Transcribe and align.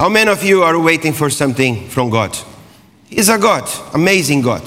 How 0.00 0.08
many 0.08 0.30
of 0.30 0.42
you 0.42 0.62
are 0.62 0.80
waiting 0.80 1.12
for 1.12 1.28
something 1.28 1.86
from 1.90 2.08
God? 2.08 2.34
He's 3.10 3.28
a 3.28 3.36
God, 3.36 3.68
amazing 3.92 4.40
God. 4.40 4.62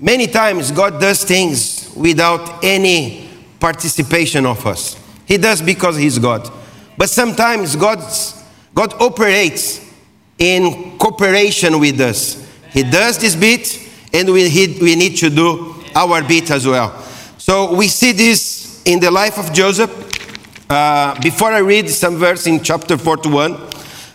Many 0.00 0.26
times 0.26 0.72
God 0.72 1.00
does 1.00 1.22
things 1.22 1.94
without 1.96 2.64
any 2.64 3.30
participation 3.60 4.44
of 4.46 4.66
us. 4.66 4.98
He 5.24 5.36
does 5.36 5.62
because 5.62 5.96
He's 5.96 6.18
God. 6.18 6.50
But 6.98 7.10
sometimes 7.10 7.76
God's, 7.76 8.42
God 8.74 8.92
operates 9.00 9.88
in 10.36 10.98
cooperation 10.98 11.78
with 11.78 12.00
us. 12.00 12.44
He 12.72 12.82
does 12.82 13.18
this 13.18 13.36
bit, 13.36 13.78
and 14.12 14.32
we, 14.32 14.48
he, 14.48 14.78
we 14.82 14.96
need 14.96 15.16
to 15.18 15.30
do 15.30 15.76
our 15.94 16.24
bit 16.24 16.50
as 16.50 16.66
well. 16.66 17.00
So 17.38 17.72
we 17.72 17.86
see 17.86 18.10
this 18.10 18.82
in 18.84 18.98
the 18.98 19.12
life 19.12 19.38
of 19.38 19.52
Joseph. 19.52 20.08
Uh, 20.68 21.16
before 21.20 21.52
I 21.52 21.58
read 21.58 21.88
some 21.88 22.16
verse 22.16 22.48
in 22.48 22.64
chapter 22.64 22.98
41, 22.98 23.69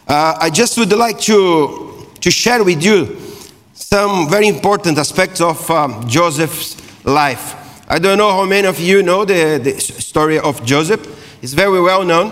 uh, 0.07 0.37
I 0.39 0.49
just 0.49 0.77
would 0.77 0.91
like 0.91 1.19
to, 1.21 2.07
to 2.21 2.31
share 2.31 2.63
with 2.63 2.83
you 2.83 3.17
some 3.73 4.29
very 4.29 4.47
important 4.47 4.97
aspects 4.97 5.41
of 5.41 5.69
um, 5.71 6.07
Joseph's 6.07 6.77
life. 7.05 7.55
I 7.89 7.99
don't 7.99 8.17
know 8.17 8.31
how 8.31 8.45
many 8.45 8.67
of 8.67 8.79
you 8.79 9.03
know 9.03 9.25
the, 9.25 9.59
the 9.63 9.79
story 9.79 10.39
of 10.39 10.63
Joseph. 10.65 11.01
It's 11.41 11.53
very 11.53 11.81
well 11.81 12.03
known. 12.03 12.31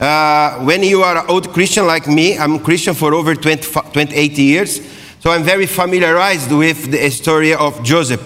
Uh, 0.00 0.58
when 0.64 0.82
you 0.82 1.02
are 1.02 1.18
an 1.18 1.24
old 1.28 1.50
Christian 1.52 1.86
like 1.86 2.06
me, 2.06 2.36
I'm 2.38 2.58
Christian 2.58 2.94
for 2.94 3.14
over 3.14 3.34
20, 3.34 3.70
28 3.92 4.38
years, 4.38 4.80
so 5.20 5.30
I'm 5.30 5.44
very 5.44 5.66
familiarized 5.66 6.52
with 6.52 6.90
the 6.90 7.10
story 7.10 7.54
of 7.54 7.82
Joseph. 7.82 8.20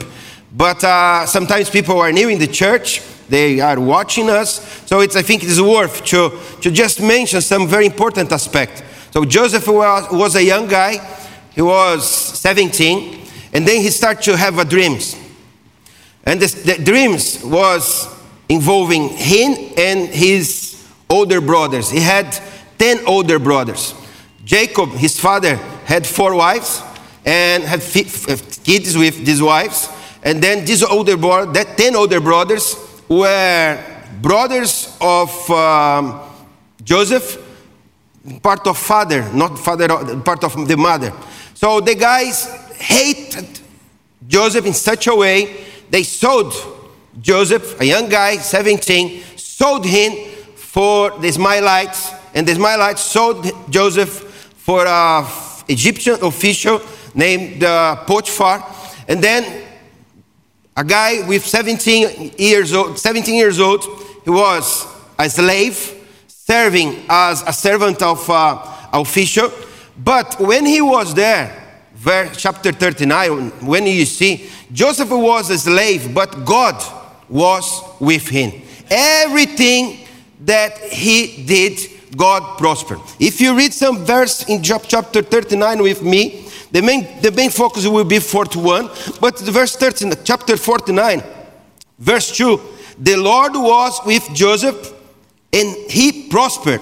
But 0.53 0.83
uh, 0.83 1.27
sometimes 1.27 1.71
people 1.71 2.01
are 2.01 2.11
new 2.11 2.29
in 2.29 2.39
the 2.39 2.47
church, 2.47 3.01
they 3.29 3.61
are 3.61 3.79
watching 3.79 4.31
us, 4.31 4.83
so 4.87 5.01
it's, 5.01 5.17
I 5.17 5.23
think 5.23 5.43
it 5.43 5.51
is 5.51 5.61
worth 5.61 6.05
to, 6.07 6.39
to 6.63 6.71
just 6.71 7.01
mention 7.01 7.41
some 7.41 7.69
very 7.69 7.87
important 7.87 8.33
aspect. 8.33 8.83
So 9.11 9.25
Joseph 9.25 9.67
was, 9.69 10.11
was 10.11 10.37
a 10.37 10.43
young 10.43 10.69
guy, 10.69 10.99
he 11.55 11.63
was 11.63 12.09
17, 12.09 13.21
and 13.53 13.67
then 13.67 13.83
he 13.83 13.91
started 13.91 14.23
to 14.25 14.37
have 14.37 14.59
a 14.59 14.65
dreams. 14.65 15.17
And 16.25 16.41
this, 16.41 16.55
the 16.63 16.83
dreams 16.83 17.43
was 17.43 18.07
involving 18.49 19.09
him 19.09 19.73
and 19.77 20.09
his 20.09 20.87
older 21.09 21.41
brothers. 21.41 21.91
He 21.91 22.01
had 22.01 22.39
10 22.79 23.07
older 23.07 23.39
brothers. 23.39 23.95
Jacob, 24.45 24.91
his 24.91 25.19
father, 25.19 25.57
had 25.85 26.07
four 26.07 26.35
wives 26.35 26.83
and 27.25 27.63
had 27.63 27.81
kids 27.83 28.97
with 28.97 29.25
these 29.25 29.43
wives. 29.43 29.89
And 30.23 30.43
then 30.43 30.65
these 30.65 30.83
older 30.83 31.17
brothers, 31.17 31.55
that 31.55 31.77
10 31.77 31.97
older 31.97 32.21
brothers 32.21 32.75
were 33.09 33.79
brothers 34.21 34.97
of 35.01 35.51
um, 35.51 36.21
Joseph, 36.83 37.45
part 38.43 38.67
of 38.67 38.77
father, 38.77 39.31
not 39.33 39.59
father, 39.59 39.89
part 40.21 40.45
of 40.45 40.69
the 40.69 40.77
mother. 40.77 41.13
So 41.55 41.81
the 41.81 41.95
guys 41.95 42.47
hated 42.77 43.61
Joseph 44.27 44.67
in 44.67 44.75
such 44.75 45.07
a 45.07 45.15
way, 45.15 45.65
they 45.91 46.03
sold 46.03 46.55
Joseph, 47.21 47.81
a 47.81 47.85
young 47.85 48.09
guy, 48.09 48.37
17, 48.37 49.23
sold 49.37 49.85
him 49.87 50.13
for 50.55 51.11
the 51.19 51.29
Ishmaelites, 51.29 52.13
and 52.35 52.47
the 52.47 52.53
Ishmaelites 52.53 53.01
sold 53.01 53.51
Joseph 53.71 54.11
for 54.57 54.87
an 54.87 55.25
Egyptian 55.69 56.19
official 56.23 56.81
named 57.15 57.65
uh, 57.65 57.97
Potiphar, 58.05 58.65
and 59.09 59.23
then 59.23 59.68
a 60.79 60.85
guy 60.85 61.27
with 61.27 61.45
17 61.45 62.35
years 62.39 62.73
old, 62.73 63.01
17 63.01 63.35
years 63.35 63.59
old, 63.59 63.85
he 64.23 64.31
was 64.31 64.87
a 65.19 65.29
slave, 65.29 65.77
serving 66.29 67.05
as 67.09 67.43
a 67.43 67.53
servant 67.53 68.01
of 68.01 68.31
uh, 68.31 68.89
official. 68.93 69.51
But 69.99 70.39
when 70.39 70.65
he 70.65 70.81
was 70.81 71.15
there, 71.15 71.81
verse 71.95 72.41
chapter 72.41 72.71
39, 72.71 73.51
when 73.67 73.87
you 73.87 74.05
see 74.05 74.49
Joseph 74.73 75.11
was 75.11 75.51
a 75.51 75.59
slave, 75.59 76.15
but 76.15 76.45
God 76.45 76.81
was 77.29 77.83
with 77.99 78.29
him. 78.29 78.63
Everything 78.89 80.07
that 80.43 80.79
he 80.79 81.43
did, 81.45 81.81
God 82.17 82.57
prospered. 82.57 83.01
If 83.19 83.41
you 83.41 83.57
read 83.57 83.75
some 83.75 84.05
verse 84.05 84.49
in 84.49 84.63
Job 84.63 84.85
chapter 84.87 85.23
39 85.23 85.83
with 85.83 86.05
me, 86.05 86.48
the 86.71 86.83
main, 86.83 87.21
the 87.23 87.31
main 87.33 87.51
focus 87.51 87.87
will 87.87 88.05
be 88.05 88.19
41, 88.19 88.91
but 89.21 89.37
the 89.37 89.51
verse 89.51 89.77
13, 89.77 90.13
chapter 90.25 90.57
49, 90.57 91.23
verse 91.99 92.37
2, 92.37 92.61
the 92.99 93.17
Lord 93.17 93.53
was 93.55 94.01
with 94.05 94.29
Joseph 94.35 94.95
and 95.53 95.77
he 95.91 96.29
prospered 96.29 96.81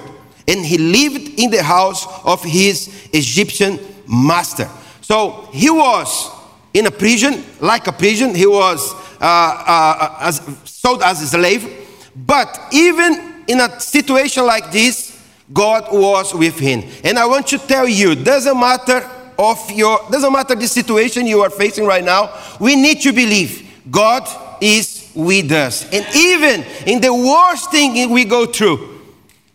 and 0.49 0.65
he 0.65 0.79
lived 0.79 1.39
in 1.39 1.51
the 1.51 1.63
house 1.63 2.07
of 2.25 2.43
his 2.43 3.09
Egyptian 3.13 3.79
master. 4.09 4.69
So 5.03 5.49
he 5.53 5.71
was 5.71 6.31
in 6.75 6.87
a 6.87 6.91
prison, 6.91 7.45
like 7.61 7.87
a 7.87 7.93
prison, 7.93 8.35
he 8.35 8.47
was 8.47 8.93
uh, 9.21 9.25
uh, 9.67 10.17
as, 10.21 10.41
sold 10.65 11.03
as 11.03 11.23
a 11.23 11.27
slave, 11.27 11.89
but 12.15 12.59
even 12.73 13.45
in 13.47 13.61
a 13.61 13.81
situation 13.81 14.45
like 14.45 14.73
this, 14.73 15.13
God 15.53 15.93
was 15.93 16.35
with 16.35 16.59
him. 16.59 16.83
And 17.05 17.19
I 17.19 17.27
want 17.27 17.47
to 17.49 17.59
tell 17.59 17.89
you, 17.89 18.15
doesn't 18.15 18.59
matter 18.59 19.09
of 19.39 19.71
your 19.71 19.99
doesn't 20.11 20.33
matter 20.33 20.55
the 20.55 20.67
situation 20.67 21.27
you 21.27 21.41
are 21.43 21.51
facing 21.51 21.87
right 21.87 22.05
now, 22.05 22.39
we 22.61 22.77
need 22.77 23.01
to 23.03 23.13
believe 23.13 23.71
God 23.91 24.29
is 24.61 25.11
with 25.15 25.53
us. 25.53 25.91
And 25.93 26.07
even 26.15 26.65
in 26.87 27.01
the 27.01 27.13
worst 27.13 27.71
thing 27.71 28.11
we 28.11 28.25
go 28.25 28.47
through, 28.47 29.01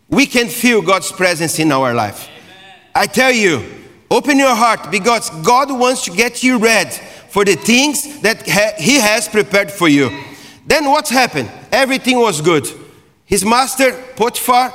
we 0.09 0.25
can 0.25 0.47
feel 0.47 0.81
God's 0.81 1.12
presence 1.12 1.59
in 1.59 1.72
our 1.72 1.94
life. 1.94 2.30
I 2.94 3.08
tell 3.08 3.31
you, 3.31 3.64
open 4.09 4.38
your 4.38 4.56
heart 4.56 4.91
because 4.91 5.30
God 5.44 5.72
wants 5.72 6.03
to 6.06 6.12
get 6.12 6.44
you 6.44 6.58
ready 6.58 6.91
for 7.30 7.46
the 7.46 7.56
things 7.56 8.22
that 8.22 8.44
He 8.78 9.00
has 9.00 9.28
prepared 9.28 9.72
for 9.72 9.88
you. 9.88 10.09
Then 10.66 10.86
what 10.86 11.08
happened? 11.09 11.50
Everything 11.72 12.20
was 12.20 12.41
good. 12.41 12.68
His 13.25 13.46
master, 13.46 13.94
Potiphar, 14.16 14.74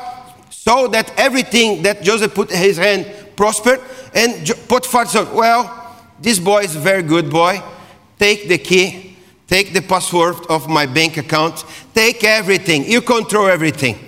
saw 0.51 0.89
that 0.89 1.13
everything 1.17 1.83
that 1.83 2.03
Joseph 2.03 2.35
put 2.35 2.51
his 2.51 2.77
hand 2.77 3.07
prospered. 3.37 3.81
And 4.17 4.51
Potiphar 4.67 5.05
said, 5.07 5.33
Well, 5.33 5.71
this 6.19 6.39
boy 6.39 6.63
is 6.63 6.75
a 6.75 6.81
very 6.81 7.03
good 7.03 7.31
boy. 7.31 7.63
Take 8.19 8.49
the 8.49 8.57
key, 8.57 9.15
take 9.47 9.75
the 9.75 9.83
password 9.83 10.37
of 10.49 10.71
my 10.71 10.87
bank 10.87 11.19
account, 11.19 11.63
take 11.95 12.25
everything. 12.25 12.91
You 12.91 13.03
control 13.03 13.47
everything. 13.47 13.99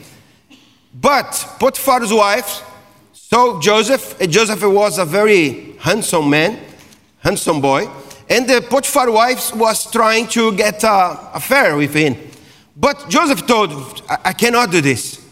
But 0.98 1.56
Potiphar's 1.60 2.10
wife 2.10 2.64
saw 3.12 3.60
Joseph, 3.60 4.18
and 4.18 4.32
Joseph 4.32 4.62
was 4.62 4.96
a 4.98 5.04
very 5.04 5.76
handsome 5.78 6.30
man, 6.30 6.58
handsome 7.18 7.60
boy. 7.60 7.86
And 8.30 8.48
the 8.48 8.62
Potiphar 8.62 9.10
wife 9.10 9.54
was 9.54 9.90
trying 9.90 10.26
to 10.28 10.56
get 10.56 10.82
an 10.84 11.18
affair 11.34 11.76
with 11.76 11.92
him. 11.92 12.16
But 12.74 13.10
Joseph 13.10 13.46
told, 13.46 14.02
I 14.08 14.32
cannot 14.32 14.70
do 14.70 14.80
this. 14.80 15.22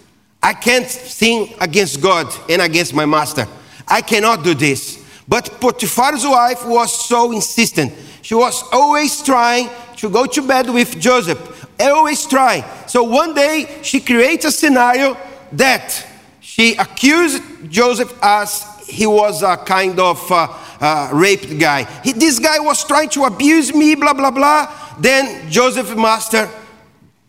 I 0.42 0.52
can't 0.52 0.86
sin 0.86 1.48
against 1.60 2.02
God 2.02 2.26
and 2.50 2.60
against 2.60 2.92
my 2.92 3.06
master. 3.06 3.48
I 3.86 4.02
cannot 4.02 4.44
do 4.44 4.54
this. 4.54 5.04
But 5.28 5.60
Potiphar's 5.60 6.24
wife 6.24 6.64
was 6.66 7.06
so 7.06 7.32
insistent. 7.32 7.92
She 8.22 8.34
was 8.34 8.62
always 8.72 9.22
trying 9.22 9.70
to 9.96 10.10
go 10.10 10.26
to 10.26 10.42
bed 10.42 10.70
with 10.70 11.00
Joseph, 11.00 11.66
always 11.80 12.26
trying. 12.26 12.64
So 12.86 13.02
one 13.02 13.34
day 13.34 13.80
she 13.82 14.00
creates 14.00 14.44
a 14.44 14.52
scenario 14.52 15.16
that 15.52 16.06
she 16.40 16.74
accused 16.76 17.42
Joseph 17.70 18.16
as 18.22 18.64
he 18.86 19.06
was 19.06 19.42
a 19.42 19.56
kind 19.56 19.98
of 19.98 20.30
uh, 20.30 20.48
uh, 20.80 21.10
raped 21.12 21.58
guy. 21.58 21.84
He, 22.02 22.12
this 22.12 22.38
guy 22.38 22.58
was 22.60 22.84
trying 22.84 23.08
to 23.10 23.24
abuse 23.24 23.74
me, 23.74 23.94
blah, 23.94 24.14
blah, 24.14 24.30
blah. 24.30 24.72
Then 24.98 25.50
Joseph, 25.50 25.96
master, 25.96 26.48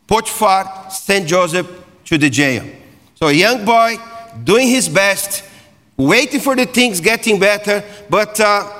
Potiphar 0.05 0.89
sent 0.89 1.27
Joseph 1.27 1.67
to 2.05 2.17
the 2.17 2.29
jail. 2.29 2.63
So 3.15 3.27
a 3.27 3.33
young 3.33 3.65
boy 3.65 3.97
doing 4.43 4.67
his 4.67 4.87
best, 4.87 5.43
waiting 5.97 6.39
for 6.39 6.55
the 6.55 6.65
things 6.65 7.01
getting 7.01 7.39
better, 7.39 7.83
but 8.09 8.39
uh, 8.39 8.71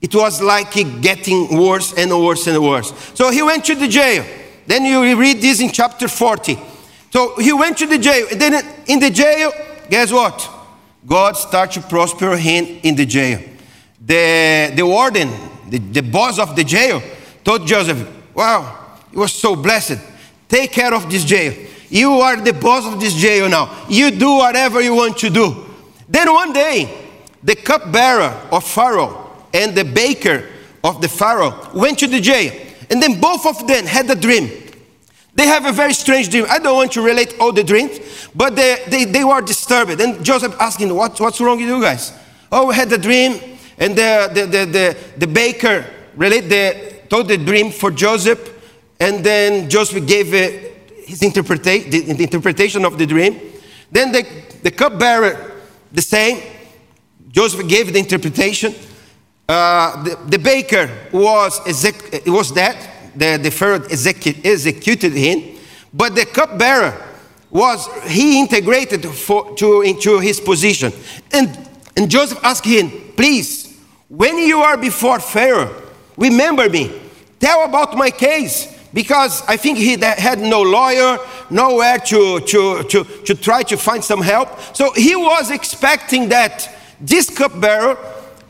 it 0.00 0.14
was 0.14 0.42
like 0.42 0.72
getting 1.00 1.56
worse 1.56 1.94
and 1.96 2.10
worse 2.10 2.46
and 2.46 2.62
worse. 2.62 2.92
So 3.14 3.30
he 3.30 3.42
went 3.42 3.64
to 3.66 3.74
the 3.74 3.86
jail. 3.86 4.24
Then 4.66 4.84
you 4.84 5.18
read 5.18 5.40
this 5.40 5.60
in 5.60 5.70
chapter 5.70 6.08
40. 6.08 6.58
So 7.10 7.36
he 7.36 7.52
went 7.52 7.78
to 7.78 7.86
the 7.86 7.98
jail. 7.98 8.26
And 8.30 8.40
then 8.40 8.64
in 8.86 8.98
the 8.98 9.10
jail, 9.10 9.52
guess 9.88 10.10
what? 10.10 10.48
God 11.06 11.36
started 11.36 11.82
to 11.82 11.88
prosper 11.88 12.36
him 12.36 12.80
in 12.82 12.96
the 12.96 13.06
jail. 13.06 13.40
The, 14.00 14.72
the 14.74 14.84
warden, 14.84 15.30
the, 15.68 15.78
the 15.78 16.02
boss 16.02 16.38
of 16.38 16.56
the 16.56 16.64
jail, 16.64 17.02
told 17.44 17.66
Joseph, 17.66 18.08
Wow, 18.34 18.96
you 19.12 19.20
were 19.20 19.28
so 19.28 19.54
blessed. 19.54 19.98
Take 20.48 20.72
care 20.72 20.94
of 20.94 21.10
this 21.10 21.24
jail. 21.24 21.54
You 21.90 22.12
are 22.20 22.36
the 22.40 22.52
boss 22.52 22.86
of 22.86 22.98
this 22.98 23.14
jail 23.14 23.48
now. 23.48 23.86
You 23.88 24.10
do 24.10 24.36
whatever 24.36 24.80
you 24.80 24.94
want 24.94 25.18
to 25.18 25.30
do. 25.30 25.66
Then 26.08 26.32
one 26.32 26.52
day, 26.52 27.08
the 27.42 27.56
cupbearer 27.56 28.48
of 28.50 28.64
Pharaoh 28.64 29.30
and 29.52 29.74
the 29.74 29.84
baker 29.84 30.48
of 30.84 31.00
the 31.00 31.08
Pharaoh 31.08 31.68
went 31.74 31.98
to 32.00 32.06
the 32.06 32.20
jail. 32.20 32.52
And 32.90 33.02
then 33.02 33.20
both 33.20 33.46
of 33.46 33.66
them 33.66 33.86
had 33.86 34.10
a 34.10 34.14
dream. 34.14 34.50
They 35.34 35.46
have 35.46 35.64
a 35.64 35.72
very 35.72 35.94
strange 35.94 36.28
dream. 36.28 36.44
I 36.48 36.58
don't 36.58 36.76
want 36.76 36.92
to 36.92 37.02
relate 37.02 37.36
all 37.40 37.52
the 37.52 37.64
dreams, 37.64 37.98
but 38.34 38.54
they, 38.54 38.84
they, 38.88 39.04
they 39.04 39.24
were 39.24 39.40
disturbed. 39.40 39.98
And 40.00 40.22
Joseph 40.24 40.54
asking, 40.60 40.94
what, 40.94 41.18
What's 41.18 41.40
wrong 41.40 41.58
with 41.58 41.68
you 41.68 41.80
guys? 41.80 42.12
Oh, 42.50 42.66
we 42.68 42.74
had 42.74 42.92
a 42.92 42.98
dream, 42.98 43.40
and 43.78 43.96
the, 43.96 44.30
the, 44.34 44.46
the, 44.46 44.66
the, 44.66 44.96
the 45.16 45.26
baker 45.26 45.86
relate 46.16 46.48
the, 46.50 47.00
told 47.08 47.28
the 47.28 47.38
dream 47.38 47.70
for 47.70 47.90
Joseph, 47.90 48.50
and 49.00 49.24
then 49.24 49.70
Joseph 49.70 50.06
gave 50.06 50.26
his 50.26 51.20
interpreta- 51.20 51.90
the, 51.90 52.12
the 52.12 52.24
interpretation 52.24 52.84
of 52.84 52.98
the 52.98 53.06
dream. 53.06 53.40
Then 53.90 54.12
the, 54.12 54.26
the 54.62 54.70
cupbearer, 54.70 55.51
the 55.92 56.02
same. 56.02 56.42
Joseph 57.30 57.66
gave 57.68 57.92
the 57.92 57.98
interpretation. 57.98 58.74
Uh, 59.48 60.02
the, 60.02 60.16
the, 60.26 60.38
baker 60.38 60.90
was, 61.12 61.60
exec- 61.66 62.26
was 62.26 62.50
dead. 62.52 62.76
The, 63.14 63.38
the 63.42 63.50
Pharaoh 63.50 63.80
execu- 63.80 64.44
executed 64.44 65.12
him. 65.12 65.58
But 65.92 66.14
the 66.14 66.24
cupbearer 66.24 66.94
was, 67.50 67.86
he 68.04 68.40
integrated 68.40 69.04
for, 69.06 69.54
to, 69.56 69.82
into 69.82 70.18
his 70.20 70.40
position. 70.40 70.92
And, 71.32 71.68
and 71.96 72.10
Joseph 72.10 72.42
asked 72.42 72.64
him, 72.64 72.90
please, 73.16 73.78
when 74.08 74.38
you 74.38 74.60
are 74.60 74.76
before 74.76 75.20
Pharaoh, 75.20 75.82
remember 76.16 76.68
me. 76.68 77.00
Tell 77.38 77.64
about 77.64 77.96
my 77.96 78.10
case. 78.10 78.71
Because 78.94 79.42
I 79.48 79.56
think 79.56 79.78
he 79.78 79.96
had 79.98 80.38
no 80.38 80.60
lawyer, 80.60 81.18
nowhere 81.50 81.98
to, 81.98 82.40
to, 82.40 82.82
to, 82.84 83.04
to 83.04 83.34
try 83.34 83.62
to 83.64 83.76
find 83.76 84.04
some 84.04 84.20
help. 84.20 84.48
So 84.76 84.92
he 84.92 85.16
was 85.16 85.50
expecting 85.50 86.28
that 86.28 86.68
this 87.00 87.30
cupbearer 87.30 87.96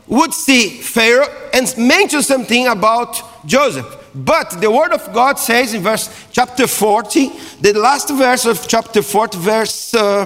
would 0.07 0.33
see 0.33 0.69
Pharaoh 0.81 1.27
and 1.53 1.73
mention 1.77 2.21
something 2.21 2.67
about 2.67 3.45
Joseph. 3.45 3.85
But 4.13 4.61
the 4.61 4.69
word 4.69 4.91
of 4.91 5.11
God 5.13 5.39
says 5.39 5.73
in 5.73 5.81
verse 5.81 6.27
chapter 6.31 6.67
40, 6.67 7.29
the 7.61 7.73
last 7.73 8.09
verse 8.09 8.45
of 8.45 8.67
chapter 8.67 9.01
40, 9.01 9.37
verse 9.39 9.93
uh, 9.95 10.25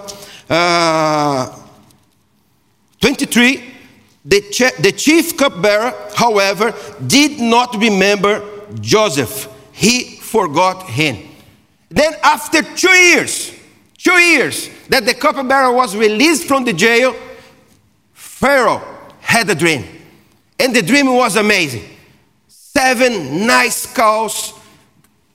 uh, 0.49 1.63
23, 2.99 3.63
the, 4.25 4.73
the 4.79 4.91
chief 4.91 5.37
cupbearer, 5.37 5.93
however, 6.15 6.73
did 7.05 7.39
not 7.39 7.77
remember 7.77 8.43
Joseph. 8.81 9.47
He 9.77 10.17
forgot 10.17 10.89
him. 10.89 11.17
Then, 11.87 12.15
after 12.23 12.63
two 12.63 12.89
years, 12.89 13.53
two 13.95 14.17
years 14.17 14.71
that 14.89 15.05
the 15.05 15.13
cupbearer 15.13 15.71
was 15.71 15.95
released 15.95 16.47
from 16.47 16.65
the 16.65 16.73
jail, 16.73 17.15
Pharaoh 18.11 18.81
had 19.21 19.47
a 19.51 19.53
dream. 19.53 19.85
And 20.59 20.75
the 20.75 20.81
dream 20.81 21.13
was 21.13 21.35
amazing. 21.35 21.83
Seven 22.47 23.45
nice 23.45 23.85
cows, 23.85 24.51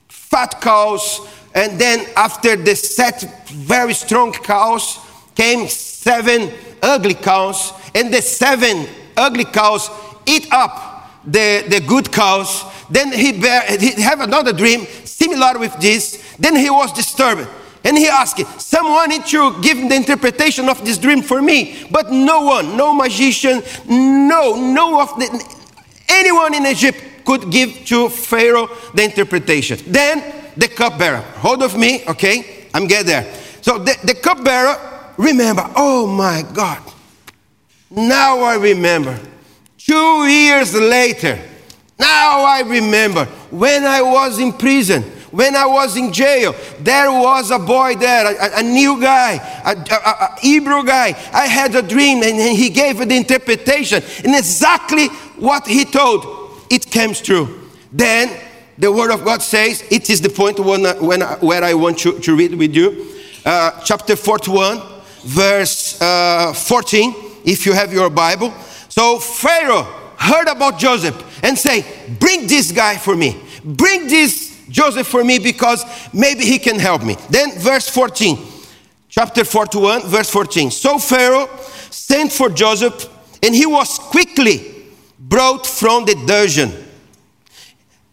fat 0.08 0.60
cows, 0.60 1.20
and 1.54 1.78
then 1.78 2.04
after 2.16 2.56
the 2.56 2.74
set 2.74 3.46
very 3.46 3.94
strong 3.94 4.32
cows 4.32 4.98
came 5.36 5.68
seven 5.68 6.52
ugly 6.82 7.14
cows, 7.14 7.72
and 7.94 8.12
the 8.12 8.20
seven 8.20 8.88
ugly 9.16 9.44
cows 9.44 9.88
eat 10.26 10.48
up 10.50 11.22
the, 11.24 11.64
the 11.68 11.80
good 11.86 12.10
cows. 12.10 12.71
Then 12.92 13.10
he, 13.10 13.32
bear, 13.40 13.62
he 13.78 14.02
have 14.02 14.20
another 14.20 14.52
dream 14.52 14.86
similar 15.04 15.58
with 15.58 15.74
this. 15.80 16.36
Then 16.38 16.54
he 16.54 16.68
was 16.68 16.92
disturbed. 16.92 17.48
And 17.84 17.96
he 17.96 18.06
asked, 18.06 18.38
Someone 18.60 19.08
need 19.08 19.24
to 19.26 19.60
give 19.62 19.78
the 19.78 19.94
interpretation 19.94 20.68
of 20.68 20.84
this 20.84 20.98
dream 20.98 21.22
for 21.22 21.40
me. 21.40 21.86
But 21.90 22.12
no 22.12 22.42
one, 22.42 22.76
no 22.76 22.92
magician, 22.92 23.62
no, 23.88 24.56
no 24.56 25.00
of 25.00 25.08
the, 25.18 25.26
anyone 26.06 26.52
in 26.54 26.66
Egypt 26.66 26.98
could 27.24 27.50
give 27.50 27.86
to 27.86 28.10
Pharaoh 28.10 28.68
the 28.94 29.04
interpretation. 29.04 29.78
Then 29.86 30.22
the 30.54 30.68
cupbearer, 30.68 31.22
hold 31.40 31.62
of 31.62 31.76
me, 31.76 32.04
okay? 32.06 32.68
I'm 32.74 32.86
get 32.86 33.06
there. 33.06 33.32
So 33.62 33.78
the, 33.78 33.96
the 34.04 34.14
cupbearer, 34.14 34.76
remember, 35.16 35.64
oh 35.76 36.06
my 36.06 36.44
God. 36.52 36.82
Now 37.90 38.40
I 38.40 38.56
remember. 38.56 39.18
Two 39.78 40.26
years 40.26 40.74
later, 40.74 41.38
now 41.98 42.44
I 42.44 42.62
remember 42.66 43.24
when 43.50 43.84
I 43.84 44.02
was 44.02 44.38
in 44.38 44.52
prison 44.52 45.04
when 45.32 45.56
I 45.56 45.64
was 45.64 45.96
in 45.96 46.12
jail, 46.12 46.54
there 46.80 47.10
was 47.10 47.50
a 47.50 47.58
boy 47.58 47.94
there, 47.94 48.26
a, 48.26 48.60
a 48.60 48.62
new 48.62 49.00
guy, 49.00 49.36
a, 49.64 49.70
a, 49.70 50.26
a, 50.26 50.38
Hebrew 50.40 50.84
guy. 50.84 51.16
I 51.32 51.46
had 51.46 51.74
a 51.74 51.80
dream 51.80 52.22
and 52.22 52.38
he 52.38 52.68
gave 52.68 52.98
the 52.98 53.16
interpretation. 53.16 54.02
And 54.24 54.36
exactly 54.36 55.08
what 55.38 55.66
he 55.66 55.86
told, 55.86 56.66
it 56.70 56.84
came 56.84 57.14
true. 57.14 57.70
Then 57.90 58.30
the 58.76 58.92
word 58.92 59.10
of 59.10 59.24
God 59.24 59.40
says, 59.40 59.82
it 59.90 60.10
is 60.10 60.20
the 60.20 60.28
point 60.28 60.60
when, 60.60 60.84
when, 61.02 61.22
where 61.22 61.64
I 61.64 61.72
want 61.72 61.98
to, 62.00 62.18
to 62.20 62.36
read 62.36 62.54
with 62.54 62.76
you. 62.76 63.06
Uh, 63.44 63.80
chapter 63.84 64.16
41, 64.16 64.82
verse 65.24 66.00
uh, 66.02 66.52
14, 66.52 67.14
if 67.46 67.64
you 67.64 67.72
have 67.72 67.90
your 67.90 68.10
Bible. 68.10 68.52
So 68.90 69.18
Pharaoh 69.18 69.84
heard 70.18 70.48
about 70.48 70.78
Joseph 70.78 71.31
and 71.42 71.58
say, 71.58 71.84
bring 72.20 72.46
this 72.46 72.72
guy 72.72 72.96
for 72.96 73.16
me. 73.16 73.40
Bring 73.64 74.06
this 74.06 74.64
Joseph 74.68 75.06
for 75.06 75.22
me 75.22 75.38
because 75.38 75.84
maybe 76.12 76.44
he 76.44 76.58
can 76.58 76.78
help 76.78 77.02
me. 77.04 77.16
Then, 77.28 77.58
verse 77.58 77.88
14, 77.88 78.38
chapter 79.08 79.44
41, 79.44 80.02
verse 80.02 80.30
14. 80.30 80.70
So 80.70 80.98
Pharaoh 80.98 81.48
sent 81.90 82.32
for 82.32 82.48
Joseph, 82.48 83.08
and 83.42 83.54
he 83.54 83.66
was 83.66 83.98
quickly 83.98 84.86
brought 85.18 85.66
from 85.66 86.04
the 86.04 86.14
dungeon. 86.26 86.72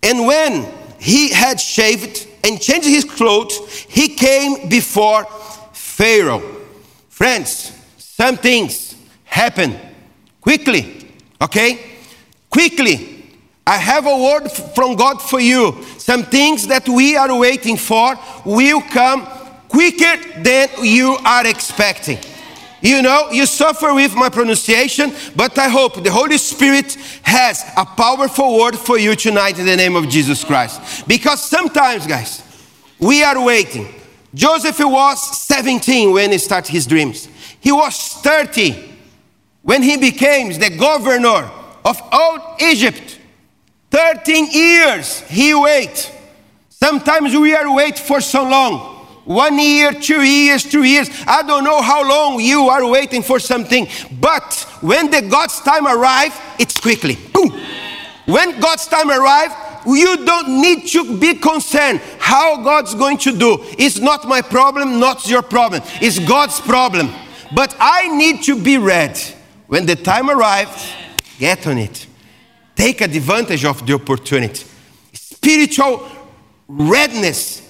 And 0.03 0.25
when 0.25 0.67
he 0.99 1.29
had 1.29 1.59
shaved 1.59 2.27
and 2.43 2.59
changed 2.59 2.87
his 2.87 3.05
clothes, 3.05 3.57
he 3.87 4.15
came 4.15 4.69
before 4.69 5.25
Pharaoh. 5.73 6.41
Friends, 7.09 7.71
some 7.97 8.37
things 8.37 8.95
happen 9.23 9.77
quickly, 10.41 11.09
okay? 11.41 11.79
Quickly. 12.49 13.19
I 13.69 13.77
have 13.77 14.07
a 14.07 14.18
word 14.18 14.50
from 14.74 14.95
God 14.95 15.21
for 15.21 15.39
you. 15.39 15.83
Some 16.00 16.24
things 16.24 16.66
that 16.69 16.89
we 16.89 17.16
are 17.16 17.38
waiting 17.38 17.77
for 17.77 18.16
will 18.44 18.81
come 18.81 19.27
quicker 19.68 20.42
than 20.42 20.69
you 20.81 21.16
are 21.24 21.45
expecting. 21.45 22.18
You 22.81 23.04
know, 23.04 23.30
you 23.30 23.45
suffer 23.45 23.94
with 23.94 24.16
my 24.16 24.30
pronunciation, 24.30 25.13
but 25.36 25.56
I 25.60 25.69
hope 25.69 26.04
the 26.04 26.12
Holy 26.12 26.39
Spirit 26.39 26.95
has 27.21 27.63
a 27.77 27.86
powerful 27.86 28.57
word 28.57 28.75
for 28.75 28.98
you 28.98 29.16
tonight 29.16 29.60
in 29.60 29.68
the 29.68 29.75
name 29.75 29.95
of 29.95 30.10
Jesus 30.10 30.44
Christ. 30.44 31.07
Because 31.07 31.39
sometimes, 31.39 32.07
guys, 32.07 32.42
we 32.98 33.24
are 33.24 33.39
waiting. 33.39 33.88
Joseph 34.33 34.80
was 34.80 35.45
17 35.45 36.12
when 36.12 36.31
he 36.31 36.39
started 36.39 36.72
his 36.72 36.88
dreams. 36.88 37.27
He 37.60 37.72
was 37.72 38.13
30 38.24 38.95
when 39.62 39.83
he 39.83 39.95
became 39.95 40.57
the 40.57 40.75
governor 40.75 41.51
of 41.86 42.01
all 42.12 42.55
Egypt. 42.60 43.09
13 43.91 44.51
years 44.51 45.22
he 45.22 45.53
wait. 45.53 46.12
Sometimes 46.69 47.36
we 47.36 47.55
are 47.55 47.74
wait 47.74 47.98
for 47.98 48.22
so 48.22 48.43
long. 48.43 48.98
One 49.25 49.60
year, 49.60 49.91
two 49.91 50.24
years, 50.24 50.63
two 50.63 50.84
years. 50.84 51.10
I 51.27 51.43
don't 51.43 51.63
know 51.63 51.81
how 51.81 52.08
long 52.08 52.39
you 52.39 52.69
are 52.69 52.89
waiting 52.89 53.22
for 53.22 53.39
something. 53.39 53.88
But 54.19 54.53
when 54.81 55.12
the 55.12 55.22
God's 55.22 55.60
time 55.62 55.86
arrive, 55.86 56.39
it's 56.58 56.79
quickly. 56.79 57.17
Boom. 57.34 57.51
When 58.25 58.60
God's 58.60 58.88
time 58.88 59.12
arrive, 59.12 59.51
you 59.86 60.25
don't 60.25 60.62
need 60.62 60.88
to 60.88 61.19
be 61.19 61.36
concerned 61.36 62.00
how 62.19 62.63
God's 62.63 62.96
going 62.96 63.17
to 63.19 63.38
do. 63.38 63.58
It's 63.77 64.00
not 64.00 64.27
my 64.27 64.41
problem, 64.41 65.00
not 65.00 65.27
your 65.27 65.41
problem. 65.41 65.84
It's 66.01 66.19
God's 66.19 66.60
problem. 66.60 67.13
But 67.53 67.75
I 67.79 68.08
need 68.15 68.43
to 68.43 68.62
be 68.62 68.77
ready. 68.77 69.22
When 69.67 69.86
the 69.86 69.96
time 69.96 70.29
arrives, 70.29 70.91
get 71.38 71.67
on 71.67 71.77
it 71.77 72.08
take 72.79 73.01
advantage 73.01 73.65
of 73.65 73.86
the 73.86 73.93
opportunity. 73.93 74.65
Spiritual 75.13 76.09
readiness 76.67 77.62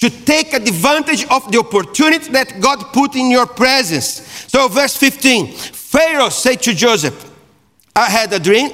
to 0.00 0.08
take 0.08 0.52
advantage 0.52 1.26
of 1.28 1.50
the 1.50 1.58
opportunity 1.58 2.30
that 2.30 2.60
God 2.60 2.78
put 2.92 3.16
in 3.16 3.30
your 3.30 3.46
presence. 3.46 4.06
So, 4.48 4.68
verse 4.68 4.96
15 4.96 5.52
Pharaoh 5.52 6.28
said 6.28 6.62
to 6.62 6.74
Joseph, 6.74 7.32
I 7.96 8.06
had 8.10 8.32
a 8.32 8.38
dream, 8.38 8.70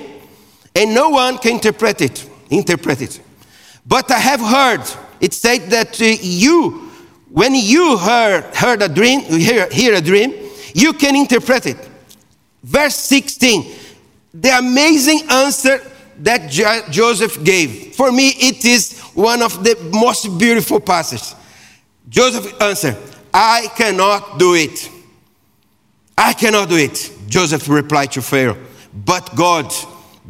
and 0.74 0.94
no 0.94 1.10
one 1.10 1.38
can 1.38 1.52
interpret 1.52 2.00
it. 2.00 2.28
Interpret 2.50 3.00
it. 3.00 3.20
But 3.86 4.10
I 4.10 4.18
have 4.18 4.40
heard 4.40 4.82
it 5.20 5.32
said 5.32 5.70
that 5.70 6.00
uh, 6.00 6.04
you, 6.20 6.90
when 7.30 7.54
you 7.54 7.96
heard, 7.96 8.44
heard 8.54 8.82
a 8.82 8.88
dream, 8.88 9.20
hear, 9.20 9.68
hear 9.70 9.94
a 9.94 10.00
dream, 10.00 10.34
you 10.74 10.92
can 10.92 11.16
interpret 11.16 11.66
it. 11.66 11.88
Verse 12.62 12.96
16 12.96 13.80
the 14.32 14.58
amazing 14.58 15.22
answer 15.30 15.80
that 16.18 16.50
jo- 16.50 16.82
Joseph 16.90 17.42
gave. 17.42 17.94
For 17.94 18.12
me, 18.12 18.28
it 18.28 18.64
is 18.64 19.00
one 19.14 19.42
of 19.42 19.64
the 19.64 19.76
most 19.92 20.38
beautiful 20.38 20.80
passages. 20.80 21.34
Joseph 22.08 22.60
answered, 22.60 22.96
I 23.32 23.68
cannot 23.76 24.38
do 24.38 24.54
it. 24.54 24.90
I 26.16 26.32
cannot 26.32 26.68
do 26.68 26.76
it. 26.76 27.12
Joseph 27.28 27.68
replied 27.68 28.12
to 28.12 28.22
Pharaoh, 28.22 28.58
but 28.92 29.34
God, 29.34 29.72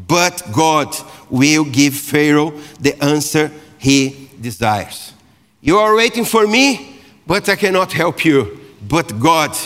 but 0.07 0.43
God 0.53 0.95
will 1.29 1.65
give 1.65 1.95
Pharaoh 1.95 2.51
the 2.79 3.03
answer 3.03 3.51
he 3.79 4.31
desires. 4.41 5.13
You 5.61 5.79
are 5.79 5.95
waiting 5.97 6.25
for 6.25 6.47
me, 6.47 7.01
but 7.27 7.49
I 7.49 7.57
cannot 7.57 7.93
help 7.93 8.25
you. 8.25 8.61
But 8.87 9.19
God 9.19 9.57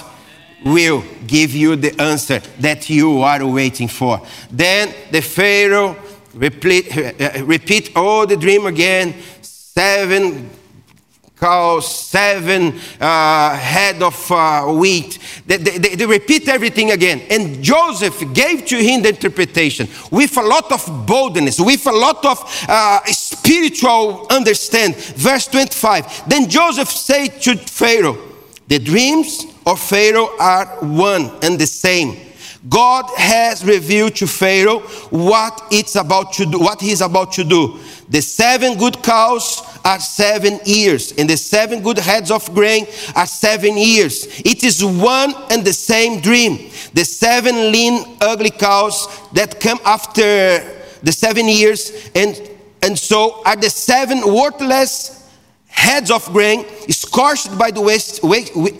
will 0.64 1.04
give 1.26 1.54
you 1.54 1.76
the 1.76 2.00
answer 2.00 2.40
that 2.60 2.88
you 2.88 3.20
are 3.20 3.46
waiting 3.46 3.88
for. 3.88 4.20
Then 4.50 4.92
the 5.10 5.20
Pharaoh 5.20 5.96
repeat, 6.34 6.96
uh, 6.96 7.44
repeat 7.44 7.92
all 7.94 8.26
the 8.26 8.36
dream 8.36 8.66
again. 8.66 9.14
Seven 9.42 10.50
cows, 11.38 11.94
seven 11.94 12.72
uh, 13.00 13.56
head 13.56 14.02
of 14.02 14.30
uh, 14.30 14.64
wheat. 14.72 15.18
They, 15.46 15.58
they, 15.58 15.94
they, 15.94 16.06
repeat 16.06 16.48
everything 16.48 16.92
again. 16.92 17.22
And 17.28 17.62
Joseph 17.62 18.32
gave 18.32 18.64
to 18.66 18.76
him 18.76 19.02
the 19.02 19.10
interpretation 19.10 19.88
with 20.10 20.36
a 20.38 20.42
lot 20.42 20.72
of 20.72 21.06
boldness, 21.06 21.60
with 21.60 21.86
a 21.86 21.92
lot 21.92 22.24
of 22.24 22.66
uh, 22.68 23.00
spiritual 23.06 24.26
understand. 24.30 24.96
Verse 24.96 25.46
25. 25.48 26.28
Then 26.28 26.48
Joseph 26.48 26.88
said 26.88 27.42
to 27.42 27.56
Pharaoh, 27.56 28.16
The 28.68 28.78
dreams 28.78 29.53
of 29.66 29.80
Pharaoh 29.80 30.30
are 30.38 30.66
one 30.80 31.30
and 31.42 31.58
the 31.58 31.66
same. 31.66 32.16
God 32.68 33.04
has 33.16 33.64
revealed 33.64 34.16
to 34.16 34.26
Pharaoh 34.26 34.80
what 35.10 35.66
it's 35.70 35.96
about 35.96 36.32
to 36.34 36.46
do, 36.46 36.58
what 36.58 36.80
he's 36.80 37.02
about 37.02 37.32
to 37.32 37.44
do. 37.44 37.78
The 38.08 38.22
seven 38.22 38.78
good 38.78 39.02
cows 39.02 39.62
are 39.84 40.00
seven 40.00 40.60
years, 40.64 41.12
and 41.12 41.28
the 41.28 41.36
seven 41.36 41.82
good 41.82 41.98
heads 41.98 42.30
of 42.30 42.54
grain 42.54 42.86
are 43.14 43.26
seven 43.26 43.76
years. 43.76 44.26
It 44.40 44.64
is 44.64 44.82
one 44.82 45.34
and 45.50 45.64
the 45.64 45.72
same 45.72 46.20
dream. 46.20 46.70
The 46.94 47.04
seven 47.04 47.70
lean, 47.70 48.16
ugly 48.20 48.50
cows 48.50 49.08
that 49.32 49.60
come 49.60 49.78
after 49.84 50.22
the 51.02 51.12
seven 51.12 51.48
years, 51.48 52.10
and, 52.14 52.40
and 52.82 52.98
so 52.98 53.42
are 53.44 53.56
the 53.56 53.68
seven 53.68 54.20
worthless 54.20 55.23
heads 55.74 56.10
of 56.10 56.24
grain, 56.32 56.64
scorched 56.88 57.56
by 57.58 57.70
the 57.70 57.80
west, 57.80 58.20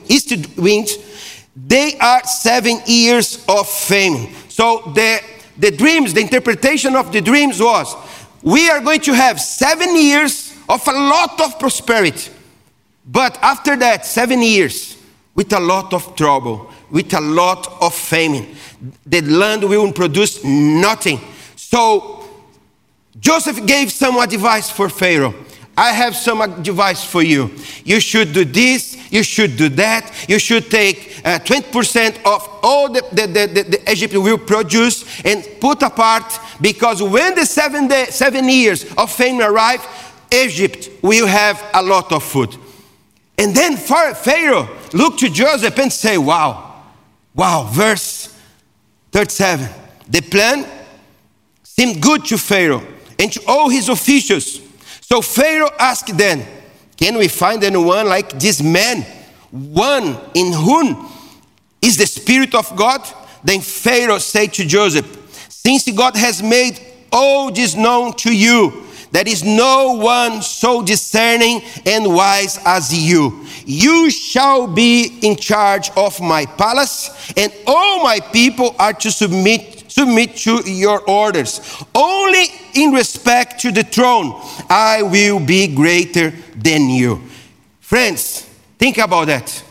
east 0.09 0.57
wind. 0.57 0.89
They 1.57 1.99
are 1.99 2.25
seven 2.25 2.81
years 2.87 3.45
of 3.49 3.69
famine. 3.69 4.33
So 4.49 4.93
the, 4.95 5.21
the 5.59 5.71
dreams, 5.71 6.15
the 6.15 6.21
interpretation 6.21 6.97
of 6.97 7.13
the 7.13 7.21
dreams 7.21 7.61
was 7.61 7.95
we 8.43 8.71
are 8.71 8.81
going 8.81 9.01
to 9.01 9.15
have 9.15 9.41
seven 9.41 9.97
years 9.97 10.55
of 10.69 10.87
a 10.87 10.93
lot 10.93 11.41
of 11.41 11.59
prosperity. 11.59 12.31
But 13.07 13.39
after 13.43 13.77
that, 13.77 14.07
seven 14.07 14.43
years 14.43 14.97
with 15.35 15.53
a 15.53 15.61
lot 15.61 15.93
of 15.93 16.15
trouble, 16.17 16.71
with 16.91 17.13
a 17.15 17.21
lot 17.21 17.83
of 17.83 17.95
famine, 17.95 18.55
the 19.05 19.21
land 19.23 19.65
will 19.65 19.93
produce 19.93 20.43
nothing. 20.45 21.21
So 21.57 22.29
Joseph 23.19 23.67
gave 23.67 23.91
some 23.91 24.17
advice 24.19 24.71
for 24.71 24.89
Pharaoh. 24.89 25.35
I 25.77 25.91
have 25.91 26.15
some 26.15 26.41
advice 26.41 27.05
for 27.05 27.23
you. 27.23 27.51
You 27.85 28.01
should 28.01 28.33
do 28.33 28.45
this, 28.45 28.97
you 29.13 29.23
should 29.23 29.57
do 29.57 29.69
that, 29.71 30.13
you 30.29 30.39
should 30.39 30.71
take 30.71 31.21
uh, 31.25 31.39
20% 31.41 32.19
of 32.25 32.49
all 32.63 32.93
the, 32.93 33.03
the, 33.13 33.27
the, 33.27 33.63
the, 33.63 33.91
Egypt 33.91 34.15
will 34.15 34.39
produce 34.39 35.05
and 35.25 35.45
put 35.61 35.83
apart 35.83 36.39
because 36.61 37.03
when 37.03 37.35
the 37.35 37.47
seven, 37.47 37.89
day, 37.89 38.07
seven 38.07 38.49
years 38.49 38.85
of 38.95 39.11
famine 39.11 39.43
arrive, 39.43 39.85
Egypt 40.33 40.91
will 41.03 41.27
have 41.27 41.63
a 41.75 41.83
lot 41.83 42.13
of 42.13 42.23
food. 42.23 42.57
And 43.37 43.55
then 43.55 43.77
Pharaoh 43.77 44.69
looked 44.93 45.21
to 45.21 45.29
Joseph 45.29 45.79
and 45.79 45.93
say, 45.93 46.19
wow, 46.19 46.83
wow, 47.35 47.69
verse 47.71 48.37
37. 49.11 49.69
The 50.09 50.21
plan 50.21 50.67
seemed 51.63 52.01
good 52.01 52.25
to 52.27 52.39
Pharaoh 52.39 52.87
and 53.19 53.33
to 53.33 53.43
all 53.47 53.69
his 53.69 53.89
officials. 53.89 54.61
So 55.15 55.23
Pharaoh 55.23 55.71
asked 55.79 56.19
them, 56.19 56.43
Can 56.97 57.17
we 57.17 57.29
find 57.29 57.63
anyone 57.63 58.09
like 58.09 58.37
this 58.37 58.61
man, 58.61 59.03
one 59.53 60.19
in 60.35 60.53
whom 60.53 61.09
is 61.81 61.97
the 61.97 62.05
Spirit 62.05 62.53
of 62.53 62.75
God? 62.75 63.01
Then 63.45 63.61
Pharaoh 63.61 64.19
said 64.19 64.53
to 64.55 64.67
Joseph, 64.67 65.07
Since 65.49 65.93
God 65.93 66.17
has 66.17 66.43
made 66.43 66.81
all 67.13 67.53
this 67.53 67.77
known 67.77 68.15
to 68.15 68.37
you, 68.37 68.89
there 69.13 69.23
is 69.29 69.45
no 69.45 69.93
one 69.93 70.43
so 70.43 70.83
discerning 70.83 71.63
and 71.87 72.13
wise 72.13 72.59
as 72.65 72.93
you. 72.93 73.47
You 73.65 74.11
shall 74.11 74.67
be 74.67 75.21
in 75.23 75.37
charge 75.37 75.91
of 75.97 76.21
my 76.21 76.45
palace, 76.45 77.33
and 77.37 77.55
all 77.69 78.03
my 78.03 78.19
people 78.19 78.75
are 78.81 78.95
to 78.95 79.13
submit, 79.13 79.84
submit 79.95 80.37
to 80.37 80.61
your 80.69 81.09
orders. 81.09 81.61
Only 81.95 82.47
in 82.75 82.91
respect 82.91 83.61
to 83.61 83.71
the 83.71 83.85
throne, 83.85 84.35
I 84.69 85.03
will 85.03 85.39
be 85.39 85.73
greater 85.73 86.33
than 86.57 86.89
you. 86.89 87.23
Friends, 87.79 88.41
think 88.77 88.99
about 88.99 89.27
that. 89.29 89.63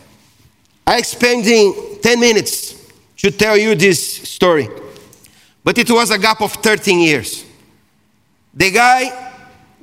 I 0.88 1.02
spending 1.02 2.00
10 2.02 2.20
minutes 2.22 2.90
to 3.18 3.32
tell 3.32 3.58
you 3.58 3.76
this 3.76 4.30
story, 4.30 4.70
but 5.62 5.78
it 5.78 5.92
was 5.92 6.10
a 6.10 6.18
gap 6.18 6.42
of 6.42 6.54
13 6.54 7.00
years. 7.00 7.44
The 8.54 8.72
guy 8.72 9.32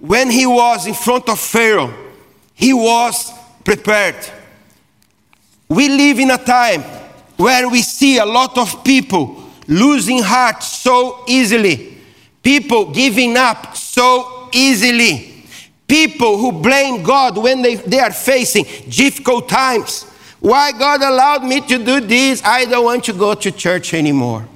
when 0.00 0.30
he 0.30 0.46
was 0.46 0.86
in 0.86 0.94
front 0.94 1.28
of 1.28 1.38
Pharaoh, 1.38 1.92
he 2.54 2.72
was 2.72 3.30
prepared. 3.62 4.16
We 5.68 5.90
live 5.90 6.18
in 6.18 6.30
a 6.30 6.38
time 6.38 6.80
where 7.36 7.68
we 7.68 7.82
see 7.82 8.16
a 8.16 8.24
lot 8.24 8.56
of 8.56 8.82
people 8.82 9.39
losing 9.70 10.20
heart 10.20 10.62
so 10.62 11.24
easily, 11.28 11.96
people 12.42 12.92
giving 12.92 13.36
up 13.36 13.76
so 13.76 14.48
easily, 14.52 15.44
people 15.86 16.36
who 16.36 16.52
blame 16.52 17.02
God 17.02 17.38
when 17.38 17.62
they, 17.62 17.76
they 17.76 18.00
are 18.00 18.12
facing 18.12 18.64
difficult 18.90 19.48
times. 19.48 20.02
Why 20.40 20.72
God 20.72 21.02
allowed 21.02 21.44
me 21.44 21.60
to 21.60 21.78
do 21.78 22.00
this? 22.00 22.42
I 22.44 22.64
don't 22.64 22.84
want 22.84 23.04
to 23.04 23.12
go 23.12 23.34
to 23.34 23.52
church 23.52 23.94
anymore. 23.94 24.46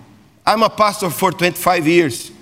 I'm 0.44 0.62
a 0.62 0.71
pastor 0.71 1.11
for 1.11 1.30
25 1.30 1.87
years. 1.87 2.33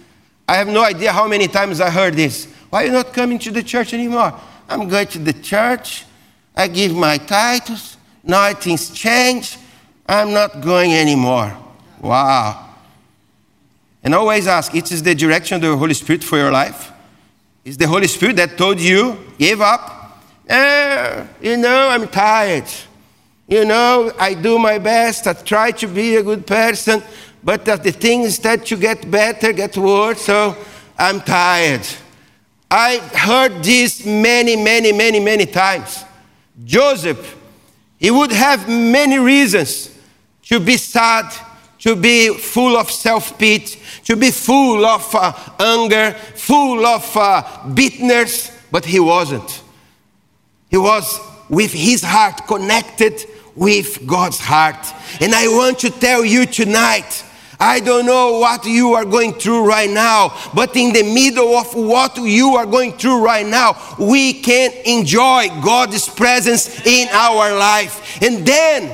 I 0.48 0.56
have 0.56 0.68
no 0.68 0.82
idea 0.82 1.12
how 1.12 1.28
many 1.28 1.48
times 1.48 1.80
I 1.80 1.90
heard 1.90 2.14
this. 2.14 2.46
Why 2.70 2.82
are 2.82 2.86
you 2.86 2.92
not 2.92 3.12
coming 3.12 3.38
to 3.40 3.50
the 3.50 3.62
church 3.62 3.92
anymore? 3.92 4.32
I'm 4.68 4.88
going 4.88 5.06
to 5.08 5.18
the 5.18 5.34
church. 5.34 6.06
I 6.56 6.68
give 6.68 6.94
my 6.94 7.18
titles. 7.18 7.96
Nothing's 8.24 8.90
changed. 8.90 9.58
I'm 10.06 10.32
not 10.32 10.60
going 10.60 10.92
anymore. 10.92 11.56
Wow. 12.02 12.68
And 14.02 14.14
always 14.14 14.46
ask, 14.46 14.74
it 14.74 14.90
is 14.90 15.02
the 15.02 15.14
direction 15.14 15.54
of 15.56 15.62
the 15.62 15.76
Holy 15.76 15.94
Spirit 15.94 16.24
for 16.24 16.36
your 16.36 16.50
life? 16.50 16.92
Is 17.64 17.76
the 17.76 17.86
Holy 17.86 18.08
Spirit 18.08 18.36
that 18.36 18.58
told 18.58 18.80
you, 18.80 19.16
give 19.38 19.60
up? 19.60 20.22
Eh, 20.48 21.26
you 21.40 21.56
know, 21.56 21.88
I'm 21.88 22.08
tired. 22.08 22.64
You 23.46 23.64
know, 23.64 24.12
I 24.18 24.34
do 24.34 24.58
my 24.58 24.78
best. 24.78 25.26
I 25.26 25.34
try 25.34 25.70
to 25.70 25.86
be 25.86 26.16
a 26.16 26.22
good 26.22 26.46
person. 26.46 27.02
But 27.44 27.64
the 27.64 27.92
things 27.92 28.38
that 28.40 28.70
you 28.70 28.76
get 28.76 29.08
better, 29.08 29.52
get 29.52 29.76
worse. 29.76 30.22
So 30.22 30.56
I'm 30.98 31.20
tired. 31.20 31.86
I 32.70 32.98
heard 32.98 33.62
this 33.62 34.04
many, 34.04 34.56
many, 34.56 34.92
many, 34.92 35.20
many 35.20 35.46
times. 35.46 36.04
Joseph, 36.64 37.36
he 37.98 38.10
would 38.10 38.32
have 38.32 38.68
many 38.68 39.18
reasons 39.18 39.96
to 40.44 40.58
be 40.58 40.76
sad, 40.76 41.32
to 41.82 41.96
be 41.96 42.32
full 42.34 42.76
of 42.76 42.90
self 42.90 43.38
pity, 43.38 43.78
to 44.04 44.16
be 44.16 44.30
full 44.30 44.84
of 44.84 45.14
uh, 45.14 45.32
anger, 45.58 46.12
full 46.34 46.86
of 46.86 47.16
uh, 47.16 47.68
bitterness, 47.74 48.50
but 48.70 48.84
he 48.84 48.98
wasn't. 48.98 49.62
He 50.70 50.76
was 50.78 51.20
with 51.48 51.72
his 51.72 52.02
heart 52.02 52.46
connected 52.46 53.24
with 53.54 54.06
God's 54.06 54.38
heart. 54.38 54.86
And 55.20 55.34
I 55.34 55.48
want 55.48 55.80
to 55.80 55.90
tell 55.90 56.24
you 56.24 56.46
tonight 56.46 57.24
I 57.60 57.78
don't 57.78 58.06
know 58.06 58.38
what 58.38 58.64
you 58.64 58.94
are 58.94 59.04
going 59.04 59.34
through 59.34 59.68
right 59.68 59.88
now, 59.88 60.36
but 60.52 60.74
in 60.76 60.92
the 60.92 61.02
middle 61.02 61.56
of 61.56 61.72
what 61.74 62.16
you 62.16 62.56
are 62.56 62.66
going 62.66 62.92
through 62.92 63.24
right 63.24 63.46
now, 63.46 63.76
we 64.00 64.40
can 64.40 64.72
enjoy 64.84 65.48
God's 65.62 66.08
presence 66.08 66.84
in 66.84 67.06
our 67.12 67.56
life. 67.56 68.20
And 68.20 68.44
then, 68.44 68.88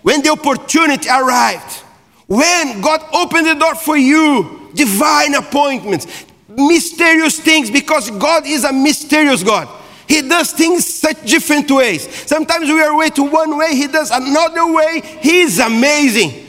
when 0.00 0.22
the 0.22 0.30
opportunity 0.30 1.10
arrived, 1.10 1.82
when 2.26 2.80
God 2.80 3.02
opened 3.12 3.46
the 3.46 3.54
door 3.54 3.74
for 3.74 3.96
you, 3.96 4.70
divine 4.74 5.34
appointments, 5.34 6.26
mysterious 6.48 7.38
things, 7.38 7.70
because 7.70 8.10
God 8.10 8.46
is 8.46 8.64
a 8.64 8.72
mysterious 8.72 9.42
God. 9.42 9.68
He 10.08 10.22
does 10.22 10.52
things 10.52 10.86
such 10.86 11.22
different 11.24 11.70
ways. 11.70 12.08
Sometimes 12.26 12.68
we 12.68 12.80
are 12.80 12.96
way 12.96 13.10
to 13.10 13.24
one 13.24 13.56
way, 13.56 13.74
He 13.74 13.86
does 13.86 14.10
another 14.10 14.72
way. 14.72 15.02
He's 15.20 15.58
amazing. 15.58 16.46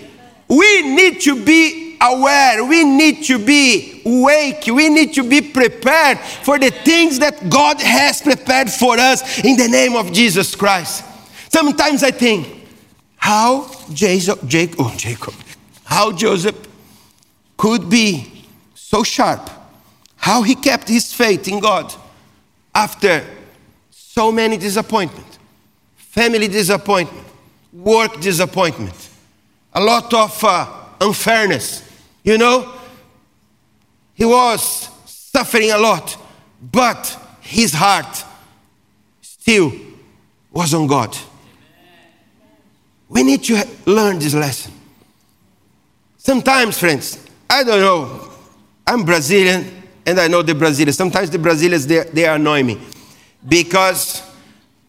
We 0.48 0.96
need 0.96 1.22
to 1.22 1.44
be 1.44 1.98
aware, 2.00 2.64
we 2.64 2.84
need 2.84 3.24
to 3.26 3.44
be 3.44 4.02
awake, 4.06 4.66
we 4.68 4.90
need 4.90 5.14
to 5.16 5.28
be 5.28 5.42
prepared 5.42 6.20
for 6.20 6.60
the 6.60 6.70
things 6.70 7.20
that 7.20 7.50
God 7.50 7.82
has 7.82 8.22
prepared 8.22 8.70
for 8.70 8.98
us 9.00 9.44
in 9.44 9.58
the 9.58 9.68
name 9.68 9.96
of 9.96 10.14
Jesus 10.14 10.56
Christ. 10.56 11.04
Sometimes 11.52 12.04
I 12.04 12.12
think, 12.12 12.48
how 13.18 13.70
Jacob, 13.92 14.48
Jacob, 14.48 14.96
Jacob, 14.96 15.34
how 15.88 16.12
Joseph 16.12 16.68
could 17.56 17.90
be 17.90 18.44
so 18.76 19.04
sharp, 19.04 19.50
how 20.18 20.42
he 20.44 20.54
kept 20.54 20.90
his 20.90 21.14
faith 21.14 21.48
in 21.48 21.62
God 21.62 21.94
after 22.76 23.26
so 23.90 24.30
many 24.30 24.58
disappointment, 24.58 25.40
family 25.96 26.50
disappointment, 26.50 27.26
work 27.72 28.20
disappointment, 28.20 29.10
a 29.74 29.80
lot 29.80 30.14
of 30.14 30.44
uh, 30.44 30.68
unfairness. 31.00 31.90
You 32.22 32.38
know, 32.38 32.74
he 34.14 34.26
was 34.26 34.90
suffering 35.06 35.72
a 35.72 35.78
lot, 35.78 36.18
but 36.62 37.18
his 37.40 37.74
heart 37.74 38.26
still 39.22 39.72
was 40.52 40.74
on 40.74 40.86
God. 40.86 41.18
We 43.08 43.24
need 43.24 43.46
to 43.46 43.66
learn 43.86 44.20
this 44.20 44.34
lesson. 44.34 44.74
Sometimes, 46.28 46.78
friends, 46.78 47.26
I 47.50 47.64
don't 47.64 47.80
know, 47.80 48.30
I'm 48.86 49.06
Brazilian 49.06 49.66
and 50.06 50.20
I 50.20 50.28
know 50.28 50.42
the 50.42 50.54
Brazilians. 50.54 50.98
Sometimes 50.98 51.30
the 51.30 51.40
Brazilians, 51.40 51.88
they, 51.88 52.04
they 52.04 52.26
annoy 52.26 52.64
me 52.64 52.78
because 53.48 54.30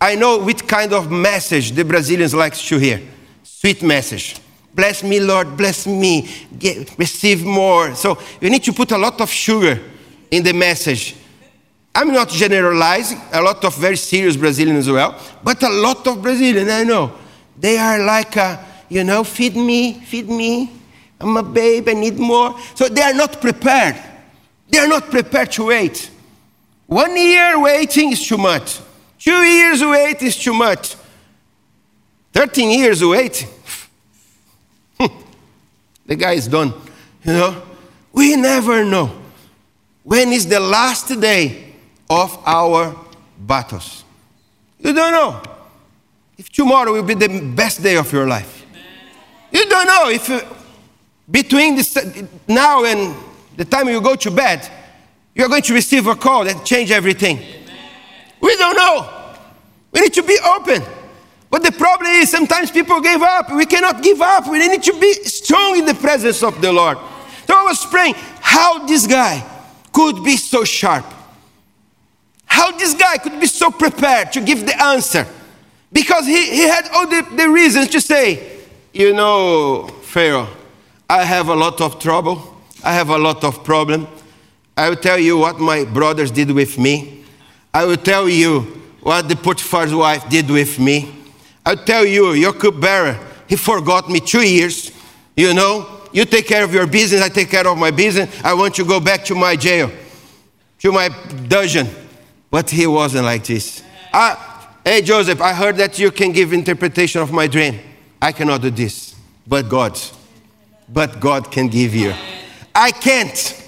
I 0.00 0.16
know 0.16 0.38
which 0.38 0.66
kind 0.66 0.92
of 0.92 1.12
message 1.12 1.71
the 1.71 1.85
Brazilians 1.85 2.35
like 2.35 2.57
to 2.57 2.78
hear. 2.78 3.00
Sweet 3.45 3.85
message. 3.85 4.40
Bless 4.75 5.04
me, 5.04 5.21
Lord, 5.21 5.57
bless 5.57 5.87
me, 5.87 6.28
Get, 6.59 6.99
receive 6.99 7.45
more. 7.45 7.95
So 7.95 8.18
you 8.40 8.50
need 8.50 8.64
to 8.64 8.73
put 8.73 8.90
a 8.90 8.99
lot 8.99 9.21
of 9.21 9.30
sugar 9.30 9.80
in 10.33 10.42
the 10.42 10.52
message. 10.52 11.14
I'm 11.95 12.12
not 12.12 12.30
generalizing, 12.30 13.21
a 13.33 13.40
lot 13.40 13.64
of 13.64 13.76
very 13.76 13.97
serious 13.97 14.37
Brazilians 14.37 14.88
as 14.88 14.92
well, 14.92 15.16
but 15.45 15.62
a 15.62 15.68
lot 15.68 16.04
of 16.04 16.21
Brazilians 16.21 16.68
I 16.68 16.83
know, 16.83 17.12
they 17.57 17.78
are 17.78 18.04
like, 18.04 18.35
a, 18.35 18.66
you 18.88 19.04
know, 19.04 19.23
feed 19.23 19.54
me, 19.54 20.00
feed 20.00 20.28
me. 20.28 20.73
I'm 21.20 21.37
a 21.37 21.42
babe, 21.42 21.88
I 21.88 21.94
need 21.94 22.18
more. 22.18 22.58
So 22.75 22.88
they 22.88 23.02
are 23.02 23.14
not 23.14 23.40
prepared. 23.40 23.96
They 24.70 24.78
are 24.78 24.88
not 24.88 25.10
prepared 25.10 25.50
to 25.52 25.66
wait. 25.66 26.10
One 26.87 27.16
year 27.16 27.60
waiting 27.60 28.12
is 28.12 28.26
too 28.26 28.38
much. 28.38 28.80
Two 29.18 29.42
years 29.42 29.82
wait 29.82 30.22
is 30.22 30.37
too 30.37 30.54
much. 30.54 30.96
13 32.32 32.78
years 32.78 33.04
waiting. 33.04 33.48
the 36.06 36.16
guy 36.16 36.32
is 36.32 36.46
done. 36.46 36.72
You 37.25 37.32
know, 37.32 37.62
we 38.12 38.37
never 38.37 38.84
know 38.84 39.10
when 40.04 40.32
is 40.32 40.46
the 40.46 40.60
last 40.60 41.20
day 41.20 41.75
of 42.08 42.38
our 42.46 42.96
battles. 43.38 44.04
You 44.78 44.92
don't 44.92 45.12
know 45.12 45.42
if 46.37 46.50
tomorrow 46.50 46.92
will 46.92 47.02
be 47.02 47.14
the 47.14 47.40
best 47.54 47.82
day 47.82 47.96
of 47.96 48.10
your 48.12 48.26
life. 48.26 48.64
You 49.50 49.68
don't 49.68 49.87
know 49.87 50.08
if 50.08 50.57
between 51.30 51.76
this, 51.76 51.97
now 52.47 52.85
and 52.85 53.14
the 53.56 53.64
time 53.64 53.88
you 53.88 54.00
go 54.00 54.16
to 54.16 54.30
bed, 54.30 54.68
you're 55.35 55.49
going 55.49 55.62
to 55.62 55.75
receive 55.75 56.06
a 56.06 56.14
call 56.14 56.44
that 56.44 56.64
change 56.64 56.90
everything. 56.90 57.38
We 58.40 58.56
don't 58.56 58.76
know. 58.76 59.35
We 59.92 60.00
need 60.00 60.14
to 60.14 60.23
be 60.23 60.38
open. 60.44 60.82
But 61.50 61.62
the 61.62 61.73
problem 61.73 62.11
is 62.11 62.30
sometimes 62.30 62.70
people 62.70 63.00
give 63.00 63.23
up. 63.23 63.50
We 63.52 63.66
cannot 63.66 64.02
give 64.02 64.20
up. 64.20 64.47
We 64.49 64.66
need 64.66 64.82
to 64.82 64.99
be 64.99 65.12
strong 65.25 65.78
in 65.78 65.87
the 65.87 65.94
presence 65.94 66.42
of 66.42 66.61
the 66.61 66.73
Lord. 66.73 66.99
So 67.47 67.54
I 67.56 67.62
was 67.64 67.85
praying 67.87 68.14
how 68.40 68.87
this 68.87 69.06
guy 69.06 69.42
could 69.92 70.23
be 70.23 70.37
so 70.37 70.64
sharp. 70.64 71.06
How 72.44 72.73
this 72.73 72.94
guy 72.94 73.18
could 73.18 73.40
be 73.40 73.47
so 73.47 73.70
prepared 73.70 74.32
to 74.32 74.40
give 74.40 74.66
the 74.66 74.82
answer. 74.82 75.26
Because 75.92 76.26
he, 76.26 76.50
he 76.50 76.62
had 76.68 76.88
all 76.92 77.06
the, 77.06 77.26
the 77.37 77.49
reasons 77.49 77.88
to 77.88 78.00
say, 78.00 78.58
you 78.92 79.14
know, 79.14 79.87
Pharaoh, 80.02 80.49
I 81.08 81.24
have 81.24 81.48
a 81.48 81.54
lot 81.54 81.80
of 81.80 81.98
trouble. 81.98 82.56
I 82.84 82.92
have 82.92 83.08
a 83.08 83.18
lot 83.18 83.42
of 83.44 83.64
problem. 83.64 84.06
I 84.76 84.88
will 84.88 84.96
tell 84.96 85.18
you 85.18 85.38
what 85.38 85.58
my 85.58 85.84
brothers 85.84 86.30
did 86.30 86.50
with 86.50 86.78
me. 86.78 87.24
I 87.72 87.84
will 87.84 87.96
tell 87.96 88.28
you 88.28 88.60
what 89.00 89.28
the 89.28 89.36
Potiphar's 89.36 89.94
wife 89.94 90.28
did 90.28 90.50
with 90.50 90.78
me. 90.78 91.14
I'll 91.64 91.76
tell 91.76 92.04
you, 92.04 92.32
your 92.32 92.52
cupbearer, 92.52 93.18
he 93.48 93.56
forgot 93.56 94.08
me 94.08 94.20
two 94.20 94.46
years. 94.46 94.92
You 95.36 95.54
know, 95.54 95.86
you 96.12 96.24
take 96.24 96.46
care 96.46 96.64
of 96.64 96.72
your 96.72 96.86
business, 96.86 97.22
I 97.22 97.28
take 97.28 97.50
care 97.50 97.66
of 97.66 97.76
my 97.78 97.90
business. 97.90 98.28
I 98.44 98.54
want 98.54 98.78
you 98.78 98.84
to 98.84 98.88
go 98.88 99.00
back 99.00 99.24
to 99.26 99.34
my 99.34 99.56
jail, 99.56 99.90
to 100.80 100.92
my 100.92 101.08
dungeon. 101.49 101.88
But 102.50 102.71
he 102.71 102.86
wasn't 102.86 103.25
like 103.25 103.44
this. 103.44 103.82
I, 104.12 104.36
hey, 104.84 105.02
Joseph, 105.02 105.40
I 105.40 105.52
heard 105.52 105.76
that 105.76 105.99
you 105.99 106.10
can 106.10 106.32
give 106.32 106.52
interpretation 106.52 107.21
of 107.21 107.32
my 107.32 107.47
dream. 107.47 107.78
I 108.21 108.32
cannot 108.32 108.62
do 108.62 108.71
this, 108.71 109.14
but 109.47 109.68
God. 109.68 109.99
But 110.88 111.20
God 111.20 111.50
can 111.50 111.68
give 111.68 111.94
you. 111.94 112.14
I 112.74 112.90
can't. 112.90 113.66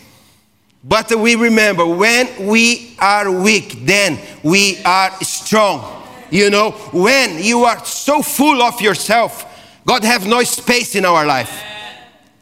But 0.82 1.10
we 1.14 1.34
remember 1.34 1.84
when 1.84 2.46
we 2.46 2.96
are 2.98 3.30
weak, 3.30 3.84
then 3.84 4.18
we 4.42 4.82
are 4.84 5.12
strong. 5.22 6.06
You 6.30 6.48
know, 6.48 6.70
when 6.92 7.42
you 7.42 7.64
are 7.64 7.84
so 7.84 8.22
full 8.22 8.62
of 8.62 8.80
yourself, 8.80 9.46
God 9.84 10.04
has 10.04 10.26
no 10.26 10.42
space 10.44 10.94
in 10.94 11.04
our 11.04 11.26
life. 11.26 11.62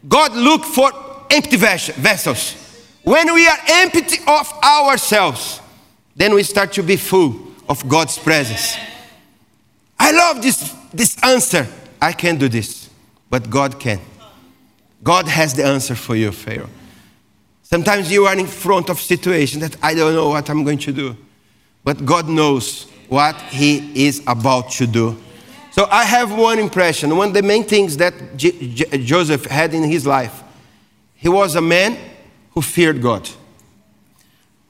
God 0.06 0.34
look 0.34 0.64
for 0.64 0.92
empty 1.30 1.56
vessels. 1.56 2.54
When 3.02 3.32
we 3.32 3.48
are 3.48 3.58
empty 3.68 4.18
of 4.26 4.52
ourselves, 4.62 5.60
then 6.14 6.34
we 6.34 6.42
start 6.42 6.72
to 6.74 6.82
be 6.82 6.96
full 6.96 7.34
of 7.68 7.88
God's 7.88 8.18
presence. 8.18 8.76
I 9.98 10.12
love 10.12 10.42
this, 10.42 10.74
this 10.92 11.16
answer. 11.22 11.66
I 12.00 12.12
can't 12.12 12.38
do 12.38 12.48
this, 12.48 12.90
but 13.30 13.48
God 13.50 13.80
can. 13.80 14.00
God 15.02 15.28
has 15.28 15.54
the 15.54 15.64
answer 15.64 15.94
for 15.94 16.16
you, 16.16 16.32
Pharaoh. 16.32 16.68
Sometimes 17.62 18.11
you 18.11 18.24
are 18.24 18.37
in 18.37 18.46
front 18.46 18.88
of 18.88 18.98
situation 18.98 19.61
that 19.61 19.76
I 19.82 19.94
don't 19.94 20.14
know 20.14 20.30
what 20.30 20.48
I'm 20.48 20.64
going 20.64 20.78
to 20.78 20.92
do. 20.92 21.16
But 21.84 22.04
God 22.04 22.28
knows 22.28 22.84
what 23.08 23.37
he 23.42 24.06
is 24.06 24.22
about 24.26 24.70
to 24.72 24.87
do. 24.87 25.16
So 25.70 25.87
I 25.90 26.04
have 26.04 26.37
one 26.37 26.58
impression. 26.58 27.16
One 27.16 27.28
of 27.28 27.34
the 27.34 27.42
main 27.42 27.64
things 27.64 27.96
that 27.98 28.37
J- 28.37 28.68
J- 28.74 28.98
Joseph 29.04 29.44
had 29.46 29.74
in 29.74 29.84
his 29.84 30.06
life, 30.06 30.42
he 31.14 31.28
was 31.28 31.54
a 31.54 31.61
man 31.61 31.98
who 32.52 32.62
feared 32.62 33.00
God. 33.00 33.28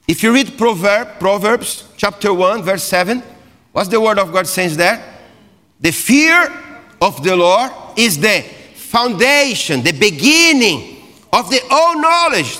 If 0.07 0.23
you 0.23 0.33
read 0.33 0.57
Proverb, 0.57 1.19
Proverbs 1.19 1.87
chapter 1.97 2.33
1, 2.33 2.63
verse 2.63 2.83
7, 2.83 3.23
what's 3.71 3.89
the 3.89 4.01
word 4.01 4.19
of 4.19 4.31
God 4.31 4.47
says 4.47 4.75
there? 4.75 5.03
The 5.79 5.91
fear 5.91 6.51
of 7.01 7.23
the 7.23 7.35
Lord 7.35 7.71
is 7.95 8.19
the 8.19 8.43
foundation, 8.89 9.83
the 9.83 9.91
beginning 9.91 10.97
of 11.31 11.49
the 11.51 11.61
all 11.69 12.01
knowledge. 12.01 12.57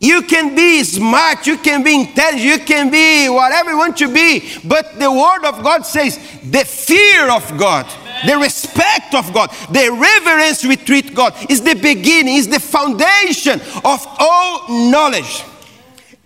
You 0.00 0.22
can 0.22 0.56
be 0.56 0.82
smart, 0.82 1.46
you 1.46 1.58
can 1.58 1.84
be 1.84 1.94
intelligent, 1.94 2.40
you 2.42 2.58
can 2.58 2.90
be 2.90 3.28
whatever 3.28 3.70
you 3.70 3.76
want 3.76 3.96
to 3.98 4.12
be, 4.12 4.42
but 4.64 4.98
the 4.98 5.12
Word 5.12 5.44
of 5.44 5.62
God 5.62 5.82
says 5.84 6.16
the 6.42 6.64
fear 6.64 7.30
of 7.30 7.46
God, 7.58 7.86
the 8.26 8.38
respect 8.38 9.14
of 9.14 9.32
God, 9.34 9.50
the 9.70 9.90
reverence 9.92 10.64
we 10.64 10.76
treat 10.76 11.14
God 11.14 11.34
is 11.50 11.60
the 11.62 11.74
beginning, 11.74 12.34
is 12.34 12.48
the 12.48 12.58
foundation 12.58 13.60
of 13.84 14.04
all 14.18 14.90
knowledge. 14.90 15.44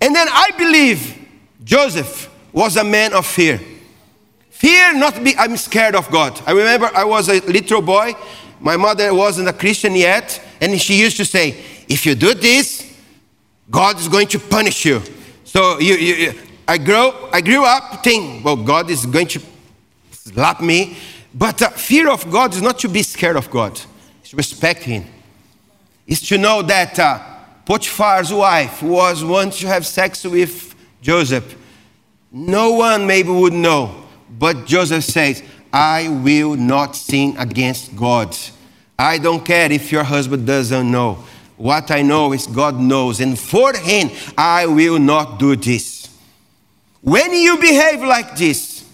And 0.01 0.15
then 0.15 0.29
I 0.31 0.51
believe 0.57 1.19
Joseph 1.65 2.31
was 2.53 2.77
a 2.77 2.85
man 2.85 3.13
of 3.13 3.27
fear. 3.27 3.61
Fear 4.51 4.95
not 4.95 5.23
be, 5.23 5.37
I'm 5.37 5.57
scared 5.57 5.97
of 5.97 6.11
God. 6.11 6.41
I 6.47 6.53
remember 6.53 6.89
I 6.95 7.05
was 7.05 7.29
a 7.29 7.41
little 7.41 7.83
boy 7.83 8.15
my 8.61 8.77
mother 8.77 9.13
wasn't 9.15 9.49
a 9.49 9.53
Christian 9.53 9.95
yet, 9.95 10.41
and 10.61 10.81
she 10.81 11.01
used 11.01 11.17
to 11.19 11.25
say, 11.25 11.57
If 11.89 12.07
you 12.07 12.15
do 12.15 12.35
this, 12.35 12.95
God 13.71 13.99
is 13.99 14.09
going 14.09 14.29
to 14.29 14.39
punish 14.39 14.85
you. 14.85 15.03
So 15.45 15.79
you, 15.79 15.95
you, 15.95 16.33
I, 16.67 16.79
grew, 16.79 17.13
I 17.33 17.41
grew 17.41 17.65
up 17.65 18.03
thinking, 18.03 18.43
Well, 18.43 18.57
God 18.57 18.91
is 18.91 19.07
going 19.07 19.29
to 19.29 19.41
slap 20.11 20.61
me. 20.61 20.97
But 21.35 21.61
uh, 21.61 21.69
fear 21.71 22.11
of 22.11 22.31
God 22.31 22.55
is 22.55 22.63
not 22.63 22.79
to 22.81 22.89
be 22.89 23.03
scared 23.03 23.37
of 23.37 23.51
God, 23.51 23.79
it's 24.21 24.31
to 24.31 24.37
respect 24.37 24.83
Him. 24.83 25.05
It's 26.07 26.27
to 26.29 26.39
know 26.39 26.63
that 26.63 26.99
uh, 26.99 27.23
Potiphar's 27.65 28.33
wife 28.33 28.83
was 28.83 29.25
one 29.25 29.51
to 29.51 29.67
have 29.67 29.85
sex 29.85 30.25
with 30.25 30.75
Joseph. 31.03 31.57
No 32.31 32.73
one 32.73 33.07
maybe 33.07 33.31
would 33.31 33.53
know, 33.53 34.05
but 34.39 34.67
Joseph 34.67 35.05
says, 35.05 35.43
I 35.73 36.09
will 36.09 36.57
not 36.57 36.97
sin 36.97 37.37
against 37.39 37.97
God. 37.97 38.37
I 38.99 39.19
don't 39.19 39.45
care 39.45 39.71
if 39.71 39.93
your 39.93 40.05
husband 40.05 40.47
doesn't 40.47 40.91
know. 40.91 41.19
What 41.57 41.91
I 41.91 42.03
know 42.03 42.33
is 42.33 42.47
God 42.47 42.79
knows, 42.79 43.21
and 43.21 43.39
for 43.39 43.73
Him, 43.75 44.11
I 44.37 44.67
will 44.67 44.99
not 44.99 45.39
do 45.39 45.57
this. 45.57 46.09
When 47.01 47.33
you 47.33 47.59
behave 47.59 48.03
like 48.03 48.37
this, 48.37 48.85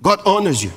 God 0.00 0.20
honors 0.24 0.62
you. 0.62 0.72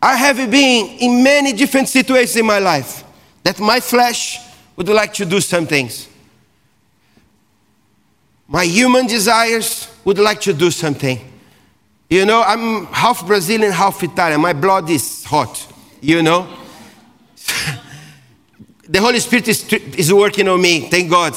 I 0.00 0.16
have 0.16 0.36
been 0.50 0.86
in 0.98 1.22
many 1.22 1.52
different 1.52 1.88
situations 1.88 2.36
in 2.36 2.46
my 2.46 2.58
life 2.58 3.04
that 3.42 3.58
my 3.58 3.80
flesh 3.80 4.38
would 4.76 4.88
like 4.88 5.12
to 5.14 5.24
do 5.24 5.40
some 5.40 5.66
things. 5.66 6.08
My 8.46 8.64
human 8.64 9.06
desires 9.06 9.88
would 10.04 10.18
like 10.18 10.40
to 10.42 10.52
do 10.52 10.70
something. 10.70 11.18
You 12.10 12.24
know, 12.24 12.42
I'm 12.42 12.86
half 12.86 13.26
Brazilian, 13.26 13.70
half 13.70 14.02
Italian. 14.02 14.40
My 14.40 14.54
blood 14.54 14.88
is 14.88 15.24
hot, 15.24 15.66
you 16.00 16.22
know. 16.22 16.48
the 18.88 19.00
Holy 19.00 19.18
Spirit 19.20 19.46
is, 19.48 19.70
is 19.72 20.12
working 20.12 20.48
on 20.48 20.60
me, 20.62 20.88
thank 20.88 21.10
God. 21.10 21.34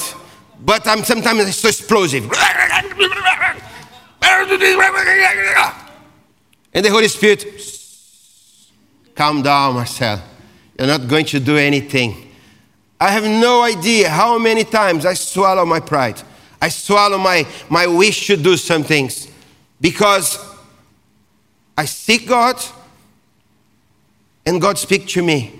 But 0.64 0.86
I'm 0.86 1.04
sometimes 1.04 1.54
so 1.56 1.68
explosive. 1.68 2.24
And 6.74 6.84
the 6.84 6.90
Holy 6.90 7.08
Spirit, 7.08 7.44
calm 9.14 9.42
down, 9.42 9.74
Marcel. 9.74 10.22
You're 10.78 10.86
not 10.86 11.06
going 11.06 11.26
to 11.26 11.40
do 11.40 11.58
anything. 11.58 12.30
I 12.98 13.10
have 13.10 13.24
no 13.24 13.62
idea 13.62 14.08
how 14.08 14.38
many 14.38 14.64
times 14.64 15.04
I 15.04 15.14
swallow 15.14 15.66
my 15.66 15.80
pride. 15.80 16.22
I 16.62 16.70
swallow 16.70 17.18
my, 17.18 17.46
my 17.68 17.86
wish 17.86 18.26
to 18.28 18.36
do 18.36 18.56
some 18.56 18.84
things 18.84 19.28
because 19.80 20.38
I 21.76 21.84
seek 21.84 22.28
God 22.28 22.56
and 24.44 24.60
God 24.60 24.78
speaks 24.78 25.12
to 25.12 25.22
me. 25.22 25.58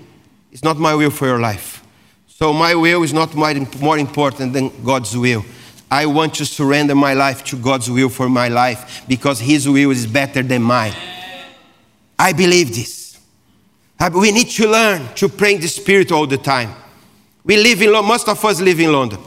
It's 0.51 0.63
not 0.63 0.77
my 0.77 0.93
will 0.93 1.09
for 1.09 1.25
your 1.25 1.39
life. 1.39 1.83
So 2.27 2.53
my 2.53 2.75
will 2.75 3.03
is 3.03 3.13
not 3.13 3.33
more 3.35 3.97
important 3.97 4.53
than 4.53 4.83
God's 4.83 5.17
will. 5.17 5.45
I 5.89 6.05
want 6.07 6.33
to 6.35 6.45
surrender 6.45 6.95
my 6.95 7.13
life 7.13 7.43
to 7.45 7.55
God's 7.55 7.89
will 7.89 8.09
for 8.09 8.27
my 8.27 8.47
life 8.47 9.03
because 9.07 9.39
His 9.39 9.69
will 9.69 9.91
is 9.91 10.07
better 10.07 10.41
than 10.41 10.63
mine. 10.63 10.93
I 12.17 12.33
believe 12.33 12.69
this. 12.69 13.19
We 14.13 14.31
need 14.31 14.49
to 14.49 14.67
learn 14.67 15.13
to 15.15 15.29
pray 15.29 15.55
in 15.55 15.61
the 15.61 15.67
Spirit 15.67 16.11
all 16.11 16.27
the 16.27 16.37
time. 16.37 16.73
We 17.43 17.57
live 17.57 17.81
in 17.81 17.91
most 17.91 18.27
of 18.27 18.43
us 18.43 18.59
live 18.59 18.79
in 18.79 18.91
London. 18.91 19.19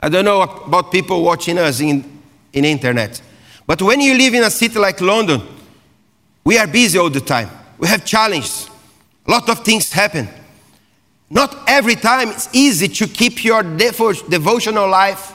I 0.00 0.08
don't 0.08 0.24
know 0.24 0.42
about 0.42 0.90
people 0.90 1.22
watching 1.22 1.58
us 1.58 1.80
in, 1.80 2.20
in 2.52 2.64
internet. 2.64 3.20
But 3.66 3.80
when 3.82 4.00
you 4.00 4.16
live 4.16 4.34
in 4.34 4.42
a 4.42 4.50
city 4.50 4.78
like 4.78 5.00
London, 5.00 5.40
we 6.44 6.58
are 6.58 6.66
busy 6.66 6.98
all 6.98 7.10
the 7.10 7.20
time. 7.20 7.50
We 7.78 7.88
have 7.88 8.04
challenges. 8.04 8.68
A 9.26 9.30
lot 9.30 9.48
of 9.48 9.64
things 9.64 9.90
happen. 9.90 10.28
Not 11.30 11.64
every 11.66 11.94
time 11.94 12.28
it's 12.28 12.48
easy 12.52 12.86
to 12.88 13.06
keep 13.06 13.42
your 13.44 13.62
devo- 13.62 14.28
devotional 14.28 14.88
life 14.88 15.34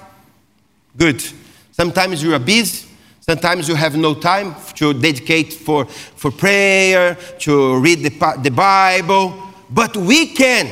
Good. 1.00 1.24
Sometimes 1.72 2.22
you 2.22 2.34
are 2.34 2.40
busy. 2.40 2.88
Sometimes 3.22 3.70
you 3.70 3.76
have 3.76 3.96
no 3.96 4.14
time 4.14 4.54
to 4.76 4.94
dedicate 4.94 5.54
for, 5.54 5.86
for 5.86 6.30
prayer, 6.30 7.16
to 7.40 7.80
read 7.80 8.00
the, 8.00 8.40
the 8.42 8.52
Bible. 8.52 9.34
But 9.70 9.96
we 9.96 10.28
can. 10.28 10.70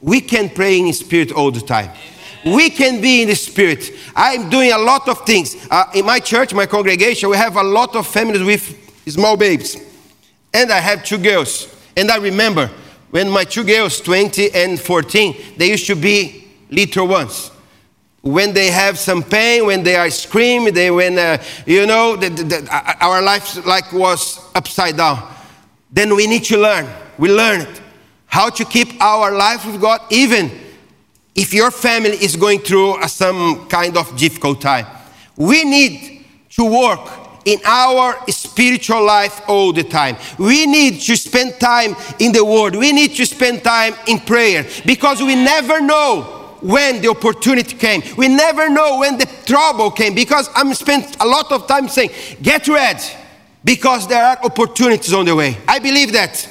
We 0.00 0.20
can 0.20 0.48
pray 0.48 0.80
in 0.80 0.92
spirit 0.92 1.30
all 1.30 1.52
the 1.52 1.60
time. 1.60 1.90
We 2.44 2.70
can 2.70 3.00
be 3.00 3.22
in 3.22 3.28
the 3.28 3.36
spirit. 3.36 3.90
I'm 4.16 4.48
doing 4.48 4.72
a 4.72 4.78
lot 4.78 5.08
of 5.08 5.24
things. 5.26 5.54
Uh, 5.70 5.84
in 5.94 6.04
my 6.04 6.18
church, 6.18 6.52
my 6.52 6.66
congregation, 6.66 7.28
we 7.28 7.36
have 7.36 7.56
a 7.56 7.62
lot 7.62 7.94
of 7.94 8.08
families 8.08 8.42
with 8.42 8.89
small 9.10 9.36
babies. 9.36 9.76
And 10.52 10.70
I 10.72 10.78
have 10.78 11.04
two 11.04 11.18
girls. 11.18 11.74
And 11.96 12.10
I 12.10 12.16
remember 12.16 12.70
when 13.10 13.30
my 13.30 13.44
two 13.44 13.64
girls, 13.64 14.00
20 14.00 14.52
and 14.52 14.80
14, 14.80 15.36
they 15.56 15.70
used 15.70 15.86
to 15.86 15.96
be 15.96 16.48
little 16.70 17.08
ones 17.08 17.50
when 18.22 18.52
they 18.52 18.70
have 18.70 18.98
some 18.98 19.22
pain, 19.22 19.64
when 19.64 19.82
they 19.82 19.96
are 19.96 20.10
screaming, 20.10 20.74
they 20.74 20.90
when 20.90 21.18
uh, 21.18 21.42
you 21.64 21.86
know 21.86 22.16
the, 22.16 22.28
the, 22.28 22.44
the, 22.44 22.68
uh, 22.70 22.94
our 23.00 23.22
life 23.22 23.64
like 23.66 23.92
was 23.92 24.38
upside 24.54 24.96
down. 24.96 25.34
Then 25.90 26.14
we 26.14 26.26
need 26.26 26.44
to 26.44 26.58
learn. 26.58 26.86
We 27.18 27.32
learn 27.32 27.62
it 27.62 27.80
how 28.26 28.48
to 28.48 28.64
keep 28.64 29.00
our 29.02 29.32
life 29.32 29.66
with 29.66 29.80
God, 29.80 30.00
even 30.10 30.50
if 31.34 31.52
your 31.52 31.70
family 31.72 32.12
is 32.12 32.36
going 32.36 32.60
through 32.60 33.02
some 33.08 33.66
kind 33.68 33.96
of 33.96 34.16
difficult 34.16 34.60
time. 34.60 34.86
We 35.36 35.64
need 35.64 36.24
to 36.50 36.64
work 36.64 37.19
in 37.44 37.60
our 37.64 38.16
spiritual 38.28 39.04
life 39.04 39.40
all 39.48 39.72
the 39.72 39.84
time. 39.84 40.16
We 40.38 40.66
need 40.66 41.00
to 41.02 41.16
spend 41.16 41.58
time 41.58 41.96
in 42.18 42.32
the 42.32 42.44
Word. 42.44 42.76
We 42.76 42.92
need 42.92 43.14
to 43.16 43.26
spend 43.26 43.64
time 43.64 43.94
in 44.06 44.20
prayer 44.20 44.66
because 44.84 45.20
we 45.20 45.34
never 45.34 45.80
know 45.80 46.36
when 46.60 47.00
the 47.00 47.08
opportunity 47.08 47.76
came. 47.76 48.02
We 48.16 48.28
never 48.28 48.68
know 48.68 48.98
when 48.98 49.18
the 49.18 49.26
trouble 49.46 49.90
came 49.90 50.14
because 50.14 50.48
I'm 50.54 50.74
spent 50.74 51.16
a 51.20 51.26
lot 51.26 51.50
of 51.52 51.66
time 51.66 51.88
saying, 51.88 52.10
get 52.42 52.68
ready 52.68 53.04
because 53.64 54.06
there 54.06 54.24
are 54.24 54.38
opportunities 54.44 55.12
on 55.12 55.26
the 55.26 55.34
way. 55.34 55.56
I 55.66 55.78
believe 55.78 56.12
that. 56.12 56.48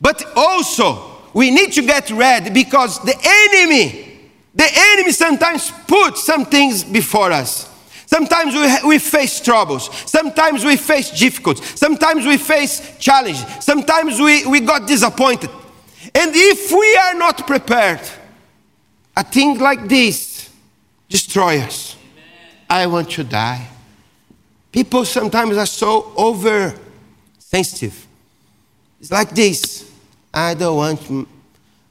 But 0.00 0.24
also, 0.36 1.18
we 1.34 1.50
need 1.50 1.72
to 1.72 1.82
get 1.82 2.10
ready 2.10 2.50
because 2.50 3.02
the 3.04 3.14
enemy, 3.14 4.30
the 4.54 4.68
enemy 4.72 5.12
sometimes 5.12 5.72
puts 5.86 6.24
some 6.24 6.46
things 6.46 6.84
before 6.84 7.32
us. 7.32 7.68
Sometimes 8.08 8.54
we, 8.54 8.88
we 8.88 8.98
face 8.98 9.38
troubles. 9.38 9.90
Sometimes 10.10 10.64
we 10.64 10.78
face 10.78 11.10
difficulties. 11.10 11.78
Sometimes 11.78 12.24
we 12.24 12.38
face 12.38 12.96
challenges. 12.98 13.44
Sometimes 13.60 14.18
we, 14.18 14.46
we 14.46 14.60
got 14.60 14.88
disappointed. 14.88 15.50
And 16.14 16.30
if 16.34 16.72
we 16.72 16.96
are 16.96 17.12
not 17.18 17.46
prepared, 17.46 18.00
a 19.14 19.22
thing 19.22 19.58
like 19.58 19.86
this 19.86 20.48
destroy 21.06 21.58
us. 21.58 21.96
I 22.70 22.86
want 22.86 23.10
to 23.10 23.24
die. 23.24 23.68
People 24.72 25.04
sometimes 25.04 25.58
are 25.58 25.66
so 25.66 26.10
over 26.16 26.74
sensitive. 27.38 28.06
It's 29.02 29.12
like 29.12 29.34
this. 29.34 29.92
I 30.32 30.54
don't 30.54 30.76
want 30.76 31.28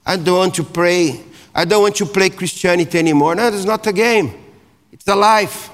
I 0.03 0.17
don't 0.17 0.37
want 0.37 0.55
to 0.55 0.63
pray. 0.63 1.21
I 1.53 1.63
don't 1.63 1.83
want 1.83 1.95
to 1.97 2.07
play 2.07 2.31
Christianity 2.31 2.97
anymore. 2.97 3.35
No, 3.35 3.49
it's 3.49 3.65
not 3.65 3.85
a 3.85 3.93
game. 3.93 4.33
It's 4.91 5.07
a 5.07 5.15
life. 5.15 5.69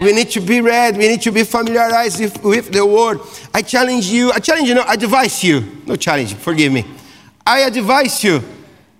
We 0.00 0.12
need 0.12 0.30
to 0.30 0.40
be 0.40 0.60
read. 0.60 0.96
We 0.96 1.08
need 1.08 1.20
to 1.22 1.30
be 1.30 1.44
familiarized 1.44 2.20
with, 2.20 2.42
with, 2.42 2.72
the 2.72 2.84
word. 2.84 3.20
I 3.52 3.60
challenge 3.60 4.06
you. 4.06 4.32
I 4.32 4.38
challenge 4.38 4.68
you. 4.68 4.74
No, 4.74 4.82
I 4.82 4.94
advise 4.94 5.44
you. 5.44 5.82
No 5.86 5.94
challenge. 5.96 6.34
Forgive 6.34 6.72
me. 6.72 6.86
I 7.46 7.60
advise 7.60 8.24
you. 8.24 8.42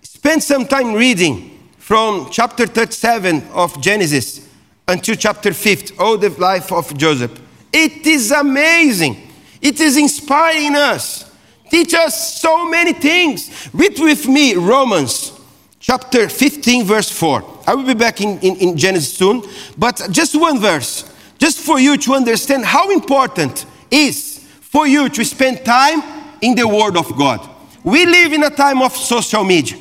Spend 0.02 0.42
some 0.42 0.66
time 0.66 0.92
reading 0.92 1.58
from 1.78 2.28
chapter 2.30 2.66
37 2.66 3.42
of 3.54 3.80
Genesis 3.80 4.46
until 4.86 5.14
chapter 5.14 5.54
50, 5.54 5.96
all 5.98 6.18
the 6.18 6.28
life 6.30 6.70
of 6.70 6.94
Joseph. 6.96 7.40
It 7.72 8.06
is 8.06 8.30
amazing. 8.30 9.16
It 9.62 9.80
is 9.80 9.96
inspiring 9.96 10.76
us. 10.76 11.30
Teach 11.70 11.94
us 11.94 12.40
so 12.40 12.68
many 12.68 12.92
things. 12.92 13.70
Read 13.72 13.98
with 13.98 14.26
me 14.28 14.54
Romans 14.54 15.32
chapter 15.78 16.28
15, 16.28 16.84
verse 16.84 17.10
4. 17.10 17.49
I 17.66 17.74
will 17.74 17.86
be 17.86 17.94
back 17.94 18.20
in, 18.20 18.38
in, 18.40 18.56
in 18.56 18.76
Genesis 18.76 19.16
soon, 19.16 19.42
but 19.76 20.08
just 20.10 20.38
one 20.38 20.60
verse, 20.60 21.10
just 21.38 21.60
for 21.60 21.78
you 21.78 21.96
to 21.98 22.14
understand 22.14 22.64
how 22.64 22.90
important 22.90 23.66
is 23.90 24.46
for 24.60 24.86
you 24.86 25.08
to 25.08 25.24
spend 25.24 25.64
time 25.64 26.02
in 26.40 26.54
the 26.54 26.66
Word 26.66 26.96
of 26.96 27.16
God. 27.16 27.48
We 27.82 28.06
live 28.06 28.32
in 28.32 28.44
a 28.44 28.50
time 28.50 28.82
of 28.82 28.94
social 28.96 29.44
media. 29.44 29.78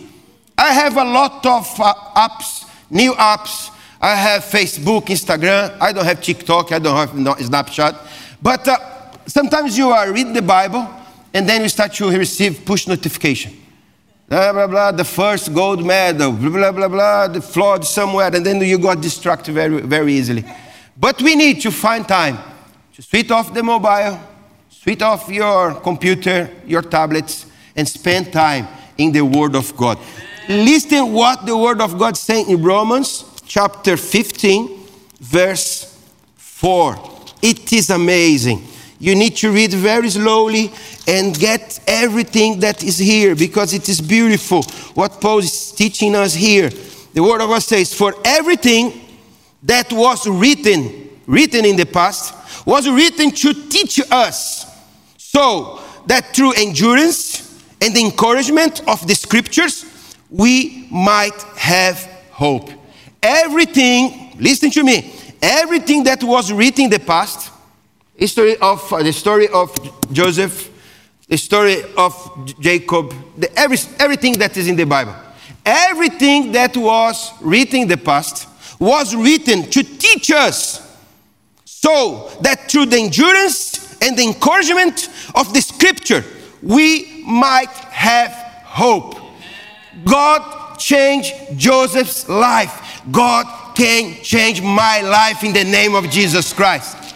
I 0.57 0.73
have 0.73 0.97
a 0.97 1.03
lot 1.03 1.45
of 1.45 1.79
uh, 1.79 1.93
apps, 2.15 2.69
new 2.89 3.13
apps. 3.13 3.71
I 4.01 4.15
have 4.15 4.43
Facebook, 4.43 5.07
Instagram. 5.07 5.77
I 5.79 5.91
don't 5.91 6.05
have 6.05 6.21
TikTok. 6.21 6.71
I 6.71 6.79
don't 6.79 6.95
have 6.95 7.15
no, 7.15 7.33
Snapchat. 7.33 7.97
But 8.41 8.67
uh, 8.67 8.77
sometimes 9.25 9.77
you 9.77 9.89
are 9.89 10.11
reading 10.11 10.33
the 10.33 10.41
Bible 10.41 10.87
and 11.33 11.47
then 11.47 11.61
you 11.61 11.69
start 11.69 11.93
to 11.93 12.09
receive 12.09 12.65
push 12.65 12.87
notification. 12.87 13.58
Blah, 14.29 14.53
blah, 14.53 14.67
blah, 14.67 14.91
the 14.91 15.03
first 15.03 15.53
gold 15.53 15.83
medal, 15.83 16.31
blah, 16.31 16.49
blah, 16.49 16.71
blah, 16.71 16.87
blah, 16.87 17.27
the 17.27 17.41
flood 17.41 17.83
somewhere, 17.83 18.33
and 18.33 18.45
then 18.45 18.61
you 18.61 18.77
got 18.77 19.01
distracted 19.01 19.53
very, 19.53 19.81
very 19.81 20.13
easily. 20.13 20.45
But 20.95 21.19
we 21.21 21.35
need 21.35 21.61
to 21.61 21.71
find 21.71 22.07
time 22.07 22.37
to 22.93 23.01
switch 23.01 23.31
off 23.31 23.51
the 23.53 23.63
mobile, 23.63 24.19
switch 24.69 25.01
off 25.01 25.29
your 25.29 25.73
computer, 25.81 26.47
your 26.67 26.83
tablets, 26.83 27.47
and 27.75 27.87
spend 27.87 28.31
time 28.31 28.67
in 28.99 29.11
the 29.11 29.21
Word 29.21 29.55
of 29.55 29.75
God. 29.75 29.97
Listen 30.47 31.11
what 31.13 31.45
the 31.45 31.55
word 31.55 31.79
of 31.79 31.97
God 31.99 32.17
saying 32.17 32.49
in 32.49 32.63
Romans 32.63 33.23
chapter 33.45 33.95
15 33.95 34.79
verse 35.19 35.95
4. 36.37 36.95
It 37.41 37.71
is 37.71 37.91
amazing. 37.91 38.63
You 38.99 39.15
need 39.15 39.37
to 39.37 39.51
read 39.51 39.73
very 39.73 40.09
slowly 40.09 40.71
and 41.07 41.37
get 41.37 41.79
everything 41.87 42.59
that 42.59 42.83
is 42.83 42.97
here 42.97 43.33
because 43.33 43.73
it 43.73 43.87
is 43.87 44.01
beautiful 44.01 44.63
what 44.93 45.21
Paul 45.21 45.39
is 45.39 45.71
teaching 45.71 46.15
us 46.15 46.33
here. 46.33 46.69
The 47.13 47.23
word 47.23 47.41
of 47.41 47.49
God 47.49 47.63
says, 47.63 47.93
For 47.93 48.13
everything 48.25 49.01
that 49.63 49.91
was 49.93 50.27
written, 50.27 51.09
written 51.25 51.63
in 51.63 51.77
the 51.77 51.85
past, 51.85 52.35
was 52.65 52.89
written 52.89 53.31
to 53.31 53.53
teach 53.69 54.01
us, 54.11 54.65
so 55.17 55.81
that 56.05 56.35
through 56.35 56.53
endurance 56.53 57.63
and 57.81 57.95
encouragement 57.95 58.81
of 58.87 59.07
the 59.07 59.15
scriptures, 59.15 59.85
we 60.29 60.87
might 60.91 61.41
have 61.55 61.97
hope. 62.31 62.69
Everything, 63.23 64.35
listen 64.39 64.69
to 64.71 64.83
me, 64.83 65.13
everything 65.41 66.03
that 66.03 66.23
was 66.23 66.51
written 66.51 66.85
in 66.85 66.89
the 66.89 66.99
past, 66.99 67.51
history 68.19 68.57
of 68.57 68.91
uh, 68.91 69.01
the 69.01 69.13
story 69.13 69.47
of 69.47 69.73
Joseph, 70.11 70.69
the 71.27 71.37
story 71.37 71.83
of 71.97 72.13
Jacob, 72.59 73.13
the, 73.37 73.51
every, 73.57 73.77
everything 73.97 74.33
that 74.39 74.57
is 74.57 74.67
in 74.67 74.75
the 74.75 74.85
Bible, 74.85 75.15
everything 75.65 76.51
that 76.51 76.75
was 76.75 77.31
written 77.41 77.81
in 77.81 77.87
the 77.87 77.97
past 77.97 78.47
was 78.79 79.15
written 79.15 79.63
to 79.63 79.83
teach 79.83 80.31
us 80.31 80.85
so 81.65 82.29
that 82.41 82.69
through 82.69 82.85
the 82.87 82.97
endurance 82.97 83.97
and 84.01 84.17
the 84.17 84.23
encouragement 84.23 85.09
of 85.35 85.53
the 85.53 85.61
scripture, 85.61 86.23
we 86.61 87.23
might 87.25 87.69
have 87.69 88.31
hope. 88.65 89.15
God 90.05 90.77
changed 90.77 91.33
Joseph's 91.57 92.27
life. 92.27 93.01
God 93.11 93.75
can 93.75 94.15
change 94.23 94.61
my 94.61 95.01
life 95.01 95.43
in 95.43 95.53
the 95.53 95.63
name 95.63 95.95
of 95.95 96.09
Jesus 96.09 96.53
Christ. 96.53 97.08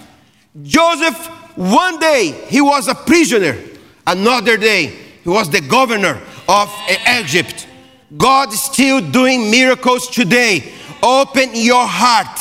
Joseph, 0.61 1.27
one 1.55 1.99
day 1.99 2.31
he 2.47 2.61
was 2.61 2.87
a 2.87 2.95
prisoner, 2.95 3.57
another 4.05 4.57
day 4.57 4.87
he 5.23 5.29
was 5.29 5.49
the 5.49 5.61
governor 5.61 6.21
of 6.47 6.73
eh, 6.87 7.21
Egypt. 7.21 7.67
God 8.15 8.53
is 8.53 8.61
still 8.61 9.01
doing 9.01 9.49
miracles 9.49 10.07
today. 10.07 10.71
Open 11.01 11.49
your 11.53 11.85
heart. 11.85 12.39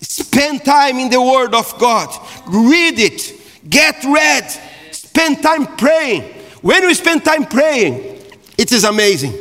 Spend 0.00 0.64
time 0.64 0.98
in 0.98 1.10
the 1.10 1.20
Word 1.20 1.54
of 1.54 1.76
God. 1.78 2.08
Read 2.46 2.98
it. 2.98 3.32
Get 3.68 4.04
read. 4.04 4.48
Spend 4.92 5.42
time 5.42 5.76
praying. 5.76 6.22
When 6.60 6.86
we 6.86 6.94
spend 6.94 7.24
time 7.24 7.46
praying, 7.46 8.20
it 8.56 8.70
is 8.70 8.84
amazing 8.84 9.34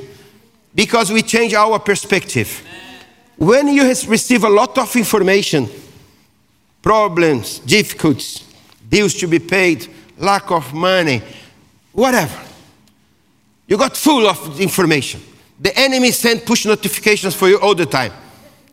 because 0.73 1.11
we 1.11 1.21
change 1.21 1.53
our 1.53 1.77
perspective. 1.77 2.65
When 3.37 3.67
you 3.67 3.87
receive 3.87 4.43
a 4.43 4.49
lot 4.49 4.77
of 4.77 4.95
information, 4.95 5.69
problems, 6.82 7.60
difficulties, 7.60 8.44
bills 8.89 9.13
to 9.15 9.28
be 9.28 9.39
paid, 9.39 9.88
lack 10.17 10.52
of 10.52 10.74
money, 10.74 11.22
whatever, 11.91 12.39
you 13.67 13.78
got 13.78 13.96
full 13.96 14.28
of 14.28 14.60
information. 14.60 15.22
The 15.60 15.78
enemy 15.78 16.12
sent 16.12 16.46
push 16.46 16.65
notifications 16.65 17.36
for 17.36 17.48
you 17.48 17.60
all 17.60 17.76
the 17.76 17.86
time. 17.86 18.12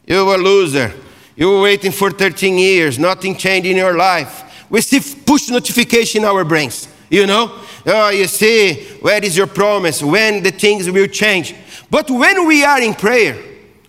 You're 0.07 0.35
a 0.35 0.38
loser. 0.38 0.92
You 1.37 1.51
were 1.51 1.61
waiting 1.62 1.92
for 1.92 2.11
13 2.11 2.59
years, 2.59 2.99
nothing 2.99 3.37
changed 3.37 3.68
in 3.68 3.77
your 3.77 3.97
life. 3.97 4.66
We 4.68 4.81
see 4.81 5.01
push 5.25 5.49
notification 5.51 6.23
in 6.23 6.29
our 6.29 6.44
brains, 6.44 6.88
you 7.09 7.27
know? 7.27 7.61
Oh, 7.87 8.11
you 8.11 8.27
see, 8.27 8.99
where 9.01 9.23
is 9.25 9.37
your 9.37 9.47
promise? 9.47 10.03
When 10.03 10.42
the 10.42 10.51
things 10.51 10.90
will 10.90 11.07
change. 11.07 11.55
But 11.90 12.11
when 12.11 12.47
we 12.47 12.64
are 12.64 12.81
in 12.83 12.94
prayer, 12.94 13.37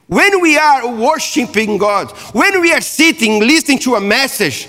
when 0.10 0.42
we 0.42 0.58
are 0.58 0.88
worshiping 0.92 1.78
God, 1.78 2.10
when 2.34 2.60
we 2.62 2.74
are 2.74 2.82
sitting, 2.82 3.40
listening 3.40 3.78
to 3.80 3.94
a 3.94 4.02
message, 4.02 4.68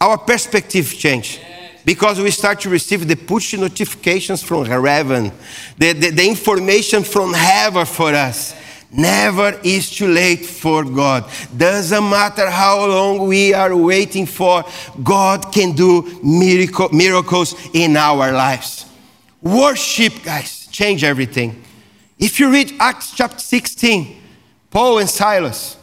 our 0.00 0.16
perspective 0.16 0.88
change. 0.96 1.38
Because 1.84 2.18
we 2.18 2.30
start 2.30 2.60
to 2.60 2.70
receive 2.70 3.06
the 3.06 3.14
push 3.14 3.52
notifications 3.52 4.42
from 4.42 4.64
heaven, 4.64 5.32
the, 5.76 5.92
the, 5.92 6.10
the 6.10 6.26
information 6.26 7.04
from 7.04 7.34
heaven 7.34 7.84
for 7.84 8.14
us. 8.14 8.54
Never 8.90 9.60
is 9.62 9.90
too 9.90 10.08
late 10.08 10.46
for 10.46 10.82
God. 10.84 11.30
Doesn't 11.54 12.08
matter 12.08 12.50
how 12.50 12.86
long 12.86 13.28
we 13.28 13.52
are 13.52 13.76
waiting 13.76 14.24
for, 14.24 14.64
God 15.02 15.52
can 15.52 15.72
do 15.72 16.20
miracle, 16.24 16.88
miracles 16.88 17.54
in 17.74 17.98
our 17.98 18.32
lives. 18.32 18.86
Worship, 19.42 20.22
guys, 20.22 20.66
change 20.68 21.04
everything. 21.04 21.62
If 22.18 22.40
you 22.40 22.50
read 22.50 22.72
Acts 22.80 23.12
chapter 23.14 23.38
16, 23.38 24.20
Paul 24.70 24.98
and 24.98 25.08
Silas, 25.08 25.76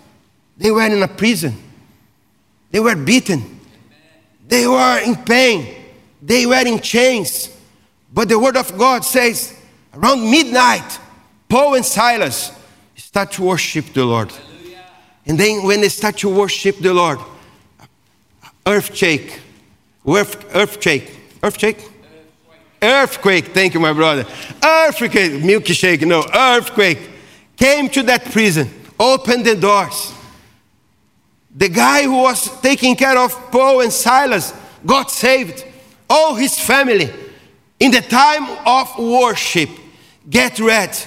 they 0.57 0.71
were 0.71 0.85
in 0.85 1.03
a 1.03 1.07
prison. 1.07 1.55
They 2.71 2.79
were 2.79 2.95
beaten. 2.95 3.59
They 4.47 4.65
were 4.65 4.99
in 4.99 5.15
pain. 5.17 5.75
They 6.21 6.45
were 6.45 6.65
in 6.65 6.79
chains. 6.79 7.55
But 8.13 8.29
the 8.29 8.39
word 8.39 8.57
of 8.57 8.77
God 8.77 9.03
says, 9.03 9.53
around 9.93 10.29
midnight, 10.29 10.99
Paul 11.49 11.75
and 11.75 11.85
Silas 11.85 12.51
start 12.95 13.31
to 13.33 13.43
worship 13.43 13.93
the 13.93 14.05
Lord. 14.05 14.31
And 15.25 15.37
then 15.37 15.63
when 15.63 15.81
they 15.81 15.89
start 15.89 16.17
to 16.19 16.29
worship 16.29 16.79
the 16.79 16.93
Lord, 16.93 17.19
earthquake, 18.65 19.41
earth, 20.07 20.55
earthquake, 20.55 21.11
earthquake, 21.43 21.89
earthquake. 22.81 23.45
Thank 23.47 23.73
you, 23.73 23.79
my 23.81 23.93
brother. 23.93 24.25
Earthquake, 24.63 25.43
milkshake, 25.43 26.05
no, 26.05 26.23
earthquake 26.33 27.16
came 27.57 27.89
to 27.89 28.03
that 28.03 28.25
prison, 28.25 28.69
opened 28.99 29.45
the 29.45 29.55
doors. 29.55 30.13
The 31.55 31.69
guy 31.69 32.03
who 32.03 32.21
was 32.21 32.61
taking 32.61 32.95
care 32.95 33.17
of 33.17 33.33
Paul 33.51 33.81
and 33.81 33.91
Silas 33.91 34.53
got 34.85 35.11
saved. 35.11 35.65
All 36.09 36.35
his 36.35 36.57
family. 36.57 37.09
In 37.79 37.91
the 37.91 38.01
time 38.01 38.45
of 38.65 38.97
worship, 38.97 39.69
get 40.29 40.59
ready 40.59 40.97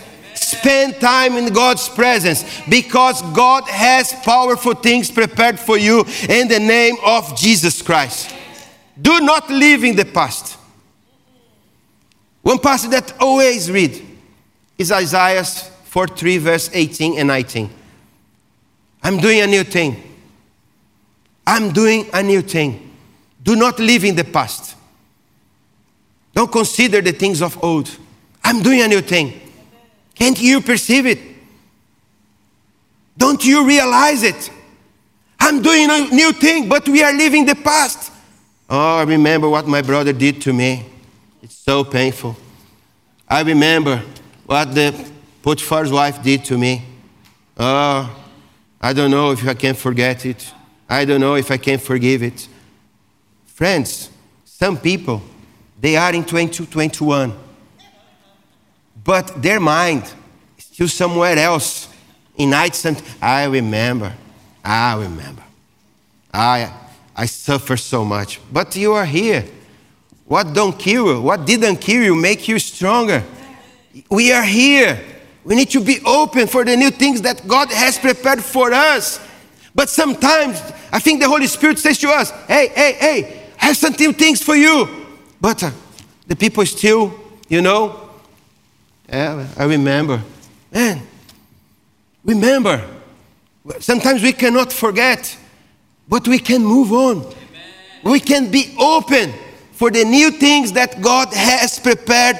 Spend 0.40 0.98
time 1.00 1.36
in 1.36 1.52
God's 1.52 1.88
presence 1.88 2.44
because 2.66 3.20
God 3.34 3.68
has 3.68 4.12
powerful 4.24 4.74
things 4.74 5.10
prepared 5.10 5.60
for 5.60 5.76
you 5.76 6.04
in 6.28 6.48
the 6.48 6.58
name 6.58 6.96
of 7.04 7.36
Jesus 7.36 7.82
Christ. 7.82 8.34
Do 9.00 9.20
not 9.20 9.50
live 9.50 9.84
in 9.84 9.96
the 9.96 10.06
past. 10.06 10.56
One 12.40 12.58
passage 12.58 12.90
that 12.90 13.14
always 13.20 13.70
read 13.70 14.02
is 14.78 14.90
Isaiah 14.90 15.44
43, 15.90 16.38
verse 16.38 16.70
18 16.72 17.18
and 17.18 17.26
19. 17.26 17.68
I'm 19.02 19.18
doing 19.18 19.40
a 19.40 19.46
new 19.48 19.64
thing. 19.64 20.00
I'm 21.44 21.72
doing 21.72 22.06
a 22.12 22.22
new 22.22 22.42
thing. 22.42 22.92
Do 23.42 23.56
not 23.56 23.80
live 23.80 24.04
in 24.04 24.14
the 24.14 24.22
past. 24.22 24.76
Don't 26.32 26.50
consider 26.52 27.00
the 27.00 27.10
things 27.10 27.42
of 27.42 27.62
old. 27.64 27.90
I'm 28.44 28.62
doing 28.62 28.82
a 28.82 28.86
new 28.86 29.00
thing. 29.00 29.40
Can't 30.14 30.40
you 30.40 30.60
perceive 30.60 31.06
it? 31.06 31.18
Don't 33.18 33.44
you 33.44 33.66
realize 33.66 34.22
it? 34.22 34.48
I'm 35.40 35.60
doing 35.60 35.90
a 35.90 36.06
new 36.14 36.32
thing, 36.34 36.68
but 36.68 36.88
we 36.88 37.02
are 37.02 37.12
living 37.12 37.46
the 37.46 37.56
past. 37.56 38.12
Oh, 38.68 38.98
I 38.98 39.02
remember 39.02 39.48
what 39.48 39.66
my 39.66 39.82
brother 39.82 40.12
did 40.12 40.40
to 40.42 40.52
me. 40.52 40.86
It's 41.42 41.56
so 41.56 41.82
painful. 41.82 42.36
I 43.28 43.42
remember 43.42 44.00
what 44.46 44.72
the 44.72 45.10
Potiphar's 45.42 45.90
wife 45.90 46.22
did 46.22 46.44
to 46.46 46.58
me. 46.58 46.82
Oh, 47.56 48.24
I 48.80 48.92
don't 48.92 49.10
know 49.10 49.32
if 49.32 49.46
I 49.46 49.54
can 49.54 49.74
forget 49.74 50.24
it. 50.26 50.52
I 50.88 51.04
don't 51.04 51.20
know 51.20 51.34
if 51.34 51.50
I 51.50 51.56
can 51.56 51.78
forgive 51.78 52.22
it. 52.22 52.48
Friends, 53.46 54.10
some 54.44 54.78
people, 54.78 55.22
they 55.80 55.96
are 55.96 56.12
in 56.14 56.24
2021 56.24 57.32
but 59.04 59.42
their 59.42 59.60
mind 59.60 60.02
is 60.58 60.64
still 60.64 60.88
somewhere 60.88 61.38
else. 61.38 61.88
In 62.36 62.50
night, 62.50 62.78
I 63.20 63.44
remember, 63.44 64.14
I 64.64 64.94
remember. 64.94 65.42
I, 66.32 66.72
I 67.14 67.26
suffer 67.26 67.76
so 67.76 68.04
much. 68.04 68.40
But 68.52 68.76
you 68.76 68.92
are 68.92 69.04
here. 69.04 69.44
What 70.26 70.52
don't 70.54 70.78
kill 70.78 71.06
you, 71.06 71.22
what 71.22 71.44
didn't 71.44 71.78
kill 71.78 72.02
you, 72.02 72.14
make 72.14 72.46
you 72.46 72.58
stronger. 72.58 73.24
We 74.08 74.32
are 74.32 74.44
here. 74.44 75.00
We 75.44 75.54
need 75.54 75.70
to 75.70 75.82
be 75.82 76.00
open 76.04 76.46
for 76.46 76.64
the 76.64 76.76
new 76.76 76.90
things 76.90 77.22
that 77.22 77.46
God 77.48 77.70
has 77.70 77.98
prepared 77.98 78.42
for 78.42 78.72
us. 78.72 79.20
But 79.74 79.88
sometimes 79.88 80.60
I 80.92 80.98
think 80.98 81.20
the 81.20 81.28
Holy 81.28 81.46
Spirit 81.46 81.78
says 81.78 81.98
to 81.98 82.08
us, 82.08 82.30
hey, 82.46 82.68
hey, 82.74 82.92
hey, 82.92 83.42
I 83.60 83.66
have 83.66 83.76
some 83.76 83.94
new 83.98 84.12
things 84.12 84.42
for 84.42 84.54
you. 84.54 84.88
But 85.40 85.62
uh, 85.62 85.70
the 86.26 86.36
people 86.36 86.64
still, 86.66 87.14
you 87.48 87.62
know, 87.62 88.10
yeah, 89.08 89.46
I 89.56 89.64
remember. 89.64 90.20
Man, 90.70 91.00
remember. 92.24 92.84
Sometimes 93.80 94.22
we 94.22 94.32
cannot 94.32 94.72
forget, 94.72 95.36
but 96.08 96.28
we 96.28 96.38
can 96.38 96.64
move 96.64 96.92
on. 96.92 97.18
Amen. 97.18 97.34
We 98.04 98.20
can 98.20 98.50
be 98.50 98.74
open 98.78 99.32
for 99.72 99.90
the 99.90 100.04
new 100.04 100.30
things 100.30 100.72
that 100.72 101.00
God 101.00 101.32
has 101.32 101.78
prepared 101.78 102.38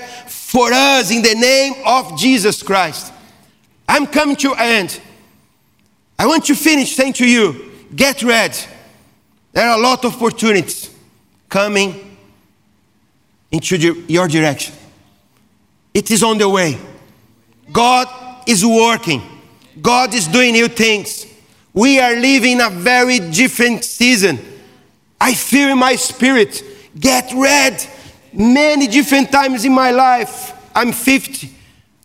for 0.50 0.72
us 0.72 1.12
in 1.12 1.22
the 1.22 1.36
name 1.36 1.74
of 1.86 2.18
Jesus 2.18 2.60
Christ. 2.60 3.12
I'm 3.88 4.04
coming 4.04 4.34
to 4.36 4.52
end. 4.54 5.00
I 6.18 6.26
want 6.26 6.44
to 6.46 6.56
finish 6.56 6.96
saying 6.96 7.12
to 7.14 7.24
you 7.24 7.70
get 7.94 8.24
ready. 8.24 8.58
There 9.52 9.68
are 9.68 9.78
a 9.78 9.80
lot 9.80 10.04
of 10.04 10.16
opportunities 10.16 10.92
coming 11.48 12.16
into 13.52 13.76
your 14.08 14.26
direction. 14.26 14.74
It 15.94 16.10
is 16.10 16.24
on 16.24 16.38
the 16.38 16.48
way. 16.48 16.76
God 17.70 18.08
is 18.48 18.66
working. 18.66 19.22
God 19.80 20.12
is 20.14 20.26
doing 20.26 20.54
new 20.54 20.66
things. 20.66 21.26
We 21.72 22.00
are 22.00 22.16
living 22.16 22.60
a 22.60 22.70
very 22.70 23.20
different 23.20 23.84
season. 23.84 24.40
I 25.20 25.34
feel 25.34 25.68
in 25.68 25.78
my 25.78 25.94
spirit, 25.94 26.60
get 26.98 27.32
ready. 27.36 27.84
Many 28.32 28.86
different 28.86 29.30
times 29.30 29.64
in 29.64 29.72
my 29.72 29.90
life. 29.90 30.52
I'm 30.74 30.92
50. 30.92 31.50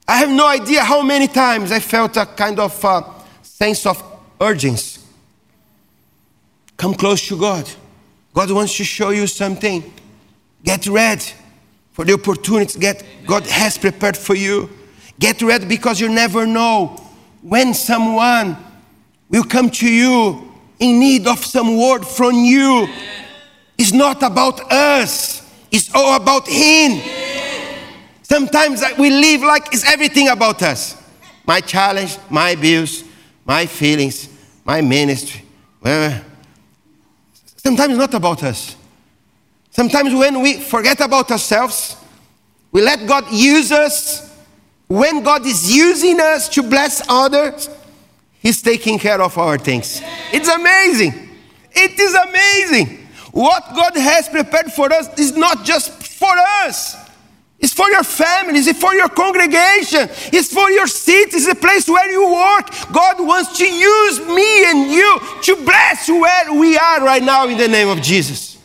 I 0.08 0.18
have 0.18 0.30
no 0.30 0.48
idea 0.48 0.84
how 0.84 1.02
many 1.02 1.28
times 1.28 1.72
I 1.72 1.80
felt 1.80 2.18
a 2.18 2.26
kind 2.26 2.60
of 2.60 2.84
uh, 2.84 3.04
sense 3.42 3.86
of 3.86 4.02
urgency. 4.40 5.02
Come 6.78 6.94
close 6.94 7.28
to 7.28 7.40
God. 7.40 7.70
God 8.34 8.52
wants 8.52 8.76
to 8.78 8.84
show 8.84 9.12
you 9.12 9.28
something. 9.28 9.94
Get 10.64 10.88
ready 10.88 11.26
for 11.92 12.04
the 12.04 12.14
opportunities 12.14 12.76
that 12.76 13.04
God 13.26 13.48
has 13.48 13.78
prepared 13.78 14.18
for 14.18 14.36
you. 14.36 14.70
Get 15.18 15.42
ready 15.42 15.66
because 15.66 16.02
you 16.02 16.10
never 16.10 16.46
know 16.46 17.02
when 17.42 17.74
someone 17.74 18.58
will 19.30 19.44
come 19.44 19.70
to 19.70 19.90
you 19.90 20.52
in 20.80 21.00
need 21.00 21.28
of 21.28 21.44
some 21.46 21.78
word 21.78 22.06
from 22.06 22.36
you. 22.36 22.88
It's 23.78 23.94
not 23.94 24.24
about 24.24 24.72
us, 24.72 25.35
it's 25.76 25.94
all 25.94 26.16
about 26.16 26.48
Him. 26.48 27.02
Sometimes 28.24 28.82
we 28.98 29.10
live 29.10 29.42
like 29.42 29.74
it's 29.74 29.86
everything 29.86 30.30
about 30.30 30.62
us 30.64 31.02
my 31.48 31.62
challenge, 31.62 32.18
my 32.30 32.56
bills, 32.56 33.04
my 33.46 33.68
feelings, 33.68 34.30
my 34.66 34.82
ministry. 34.82 35.44
Well, 35.82 36.22
Sometimes 37.66 37.98
not 37.98 38.14
about 38.14 38.44
us. 38.44 38.76
Sometimes 39.72 40.14
when 40.14 40.40
we 40.40 40.60
forget 40.60 41.02
about 41.02 41.32
ourselves, 41.32 41.98
we 42.72 42.80
let 42.84 43.08
God 43.08 43.32
use 43.32 43.72
us. 43.72 44.32
When 44.88 45.24
God 45.24 45.44
is 45.48 45.76
using 45.76 46.20
us 46.20 46.48
to 46.50 46.62
bless 46.62 47.02
others, 47.10 47.68
He's 48.40 48.62
taking 48.62 49.00
care 49.00 49.20
of 49.20 49.36
our 49.40 49.58
things. 49.58 50.00
It's 50.32 50.48
amazing. 50.48 51.30
It 51.72 52.00
is 52.00 52.14
amazing. 52.14 53.05
What 53.36 53.76
God 53.76 53.98
has 53.98 54.30
prepared 54.30 54.72
for 54.72 54.94
us 54.94 55.20
is 55.20 55.36
not 55.36 55.66
just 55.66 55.92
for 55.92 56.32
us. 56.64 56.96
It's 57.60 57.74
for 57.74 57.90
your 57.90 58.04
families, 58.04 58.66
it's 58.66 58.80
for 58.80 58.94
your 58.94 59.10
congregation, 59.10 60.08
it's 60.32 60.54
for 60.54 60.72
your 60.72 60.88
city, 60.88 61.36
it's 61.36 61.46
the 61.46 61.56
place 61.56 61.86
where 61.90 62.10
you 62.10 62.24
work. 62.32 62.70
God 62.94 63.18
wants 63.20 63.58
to 63.58 63.66
use 63.66 64.20
me 64.20 64.70
and 64.70 64.90
you 64.90 65.20
to 65.44 65.56
bless 65.66 66.08
where 66.08 66.54
we 66.54 66.78
are 66.78 67.04
right 67.04 67.22
now 67.22 67.46
in 67.50 67.58
the 67.58 67.68
name 67.68 67.90
of 67.90 68.02
Jesus. 68.02 68.58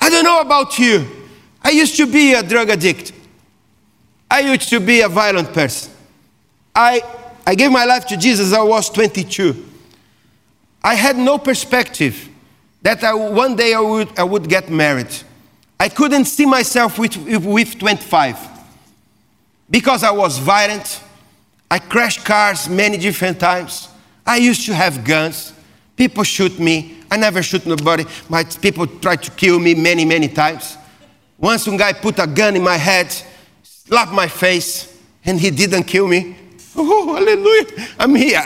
I 0.00 0.08
don't 0.08 0.24
know 0.24 0.40
about 0.40 0.78
you. 0.78 1.06
I 1.60 1.68
used 1.68 1.98
to 1.98 2.06
be 2.06 2.32
a 2.32 2.42
drug 2.42 2.70
addict. 2.70 3.12
I 4.30 4.40
used 4.40 4.70
to 4.70 4.80
be 4.80 5.02
a 5.02 5.10
violent 5.10 5.52
person. 5.52 5.92
I, 6.74 7.02
I 7.46 7.54
gave 7.54 7.70
my 7.70 7.84
life 7.84 8.06
to 8.06 8.16
Jesus, 8.16 8.54
I 8.54 8.62
was 8.62 8.88
22. 8.88 9.62
I 10.82 10.94
had 10.94 11.18
no 11.18 11.36
perspective 11.36 12.30
that 12.84 13.02
I, 13.02 13.14
one 13.14 13.56
day 13.56 13.72
I 13.72 13.80
would, 13.80 14.18
I 14.18 14.22
would 14.22 14.48
get 14.48 14.70
married. 14.70 15.08
I 15.80 15.88
couldn't 15.88 16.26
see 16.26 16.46
myself 16.46 16.98
with, 16.98 17.16
with 17.16 17.78
25 17.78 18.38
because 19.68 20.04
I 20.04 20.10
was 20.10 20.38
violent. 20.38 21.00
I 21.70 21.78
crashed 21.78 22.24
cars 22.24 22.68
many 22.68 22.98
different 22.98 23.40
times. 23.40 23.88
I 24.26 24.36
used 24.36 24.66
to 24.66 24.74
have 24.74 25.02
guns. 25.02 25.54
People 25.96 26.24
shoot 26.24 26.58
me. 26.60 26.98
I 27.10 27.16
never 27.16 27.42
shoot 27.42 27.64
nobody. 27.66 28.04
My 28.28 28.44
people 28.44 28.86
tried 28.86 29.22
to 29.22 29.30
kill 29.30 29.58
me 29.58 29.74
many, 29.74 30.04
many 30.04 30.28
times. 30.28 30.76
Once 31.38 31.66
one 31.66 31.78
guy 31.78 31.94
put 31.94 32.18
a 32.18 32.26
gun 32.26 32.54
in 32.54 32.62
my 32.62 32.76
head, 32.76 33.14
slapped 33.62 34.12
my 34.12 34.28
face, 34.28 35.00
and 35.24 35.40
he 35.40 35.50
didn't 35.50 35.84
kill 35.84 36.06
me. 36.06 36.36
Oh, 36.76 37.14
hallelujah. 37.14 37.88
I'm 38.00 38.16
here. 38.16 38.42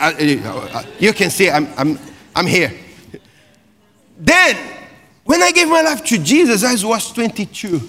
You 0.98 1.14
can 1.14 1.30
see 1.30 1.48
I'm, 1.50 1.66
I'm, 1.78 1.98
I'm 2.36 2.46
here. 2.46 2.70
Then 4.18 4.56
when 5.24 5.42
I 5.42 5.52
gave 5.52 5.68
my 5.68 5.82
life 5.82 6.04
to 6.06 6.18
Jesus, 6.18 6.64
I 6.64 6.72
was 6.86 7.12
22. 7.12 7.80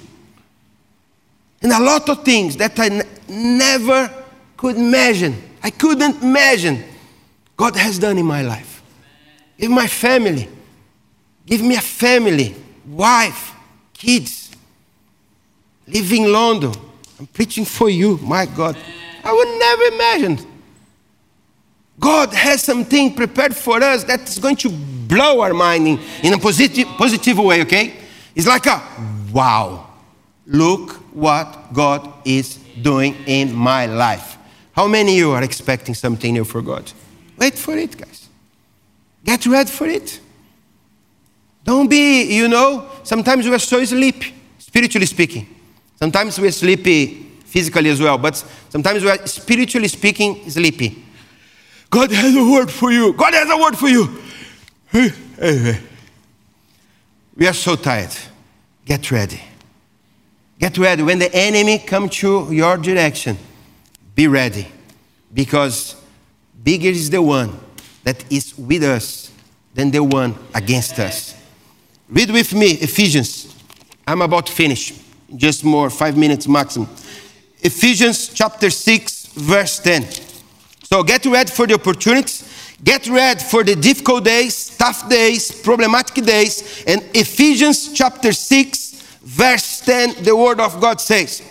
And 1.61 1.71
a 1.71 1.79
lot 1.79 2.07
of 2.07 2.23
things 2.23 2.55
that 2.57 2.79
I 2.79 3.03
never 3.27 4.13
could 4.55 4.77
imagine, 4.77 5.41
I 5.63 5.69
couldn't 5.69 6.21
imagine, 6.21 6.83
God 7.57 7.75
has 7.75 7.99
done 7.99 8.17
in 8.17 8.25
my 8.25 8.41
life. 8.41 8.81
Give 9.57 9.71
my 9.71 9.87
family, 9.87 10.47
give 11.45 11.61
me 11.61 11.75
a 11.75 11.81
family, 11.81 12.55
wife, 12.87 13.53
kids, 13.93 14.51
live 15.87 16.11
in 16.13 16.31
London. 16.31 16.73
I'm 17.19 17.27
preaching 17.27 17.65
for 17.65 17.89
you, 17.89 18.17
my 18.21 18.45
God. 18.45 18.77
I 19.23 19.33
would 19.33 19.59
never 19.59 19.83
imagine. 19.95 20.48
God 21.99 22.33
has 22.33 22.63
something 22.63 23.13
prepared 23.13 23.55
for 23.55 23.83
us 23.83 24.03
that's 24.03 24.39
going 24.39 24.55
to 24.57 24.69
blow 24.69 25.41
our 25.41 25.53
mind 25.53 25.87
in, 25.87 25.99
in 26.23 26.33
a 26.33 26.37
positive, 26.37 26.87
positive 26.97 27.37
way, 27.37 27.61
okay? 27.61 27.95
It's 28.35 28.47
like 28.47 28.65
a 28.67 28.81
wow, 29.33 29.87
look 30.47 30.93
what 31.13 31.73
God 31.73 32.11
is 32.25 32.55
doing 32.81 33.15
in 33.25 33.53
my 33.53 33.85
life. 33.85 34.37
How 34.71 34.87
many 34.87 35.11
of 35.13 35.17
you 35.17 35.31
are 35.31 35.43
expecting 35.43 35.93
something 35.93 36.33
new 36.33 36.45
for 36.45 36.61
God? 36.61 36.89
Wait 37.37 37.55
for 37.55 37.75
it, 37.77 37.97
guys. 37.97 38.29
Get 39.25 39.45
ready 39.45 39.69
for 39.69 39.87
it. 39.87 40.19
Don't 41.63 41.89
be, 41.89 42.23
you 42.23 42.47
know, 42.47 42.89
sometimes 43.03 43.45
we 43.45 43.53
are 43.53 43.59
so 43.59 43.83
sleepy, 43.83 44.33
spiritually 44.57 45.05
speaking. 45.05 45.47
Sometimes 45.97 46.39
we're 46.39 46.51
sleepy 46.51 47.25
physically 47.45 47.89
as 47.89 47.99
well, 47.99 48.17
but 48.17 48.35
sometimes 48.69 49.03
we 49.03 49.09
are 49.09 49.27
spiritually 49.27 49.87
speaking 49.87 50.49
sleepy. 50.49 51.03
God 51.89 52.11
has 52.11 52.35
a 52.35 52.43
word 52.43 52.69
for 52.69 52.91
you. 52.91 53.13
God 53.13 53.33
has 53.33 53.49
a 53.49 53.57
word 53.57 53.77
for 53.77 53.87
you. 53.87 54.21
We 57.35 57.47
are 57.47 57.53
so 57.53 57.75
tired. 57.75 58.15
Get 58.85 59.11
ready. 59.11 59.41
Get 60.59 60.77
ready. 60.77 61.03
When 61.03 61.19
the 61.19 61.33
enemy 61.33 61.79
comes 61.79 62.11
to 62.17 62.51
your 62.51 62.77
direction, 62.77 63.37
be 64.13 64.27
ready. 64.27 64.67
Because 65.33 65.95
bigger 66.63 66.89
is 66.89 67.09
the 67.09 67.21
one 67.21 67.57
that 68.03 68.29
is 68.31 68.57
with 68.57 68.83
us 68.83 69.31
than 69.73 69.91
the 69.91 70.03
one 70.03 70.35
against 70.53 70.99
us. 70.99 71.35
Read 72.09 72.31
with 72.31 72.53
me 72.53 72.71
Ephesians. 72.71 73.55
I'm 74.05 74.21
about 74.21 74.47
to 74.47 74.51
finish. 74.51 74.93
Just 75.35 75.63
more, 75.63 75.89
five 75.89 76.17
minutes 76.17 76.47
maximum. 76.47 76.89
Ephesians 77.61 78.29
chapter 78.29 78.69
6, 78.69 79.27
verse 79.27 79.79
10. 79.79 80.07
So 80.91 81.03
get 81.03 81.23
ready 81.27 81.51
for 81.51 81.67
the 81.67 81.75
opportunities. 81.75 82.75
Get 82.83 83.07
ready 83.07 83.39
for 83.41 83.63
the 83.63 83.75
difficult 83.75 84.25
days, 84.25 84.75
tough 84.75 85.07
days, 85.07 85.51
problematic 85.51 86.25
days. 86.25 86.83
And 86.87 87.03
Ephesians 87.13 87.93
chapter 87.93 88.31
6, 88.31 89.19
verse 89.21 89.81
10, 89.81 90.23
the 90.23 90.35
word 90.35 90.59
of 90.59 90.81
God 90.81 90.99
says, 90.99 91.43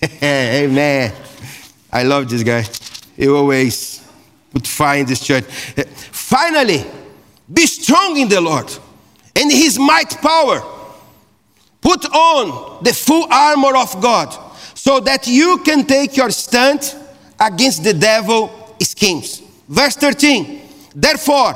Amen. 0.22 1.12
I 1.92 2.04
love 2.04 2.30
this 2.30 2.44
guy. 2.44 2.64
He 3.16 3.26
always 3.26 3.98
fire 4.62 5.00
in 5.00 5.06
this 5.06 5.26
church. 5.26 5.44
Finally, 5.44 6.84
be 7.52 7.66
strong 7.66 8.16
in 8.16 8.28
the 8.28 8.40
Lord 8.40 8.72
and 9.34 9.50
his 9.50 9.76
might 9.76 10.10
power. 10.22 10.62
Put 11.80 12.04
on 12.12 12.84
the 12.84 12.92
full 12.92 13.26
armor 13.28 13.76
of 13.76 14.00
God 14.00 14.43
so 14.84 15.00
that 15.00 15.26
you 15.26 15.56
can 15.64 15.86
take 15.86 16.14
your 16.14 16.28
stand 16.28 16.94
against 17.40 17.82
the 17.82 17.94
devil 17.94 18.50
schemes. 18.82 19.40
Verse 19.66 19.96
13. 19.96 20.60
Therefore, 20.94 21.54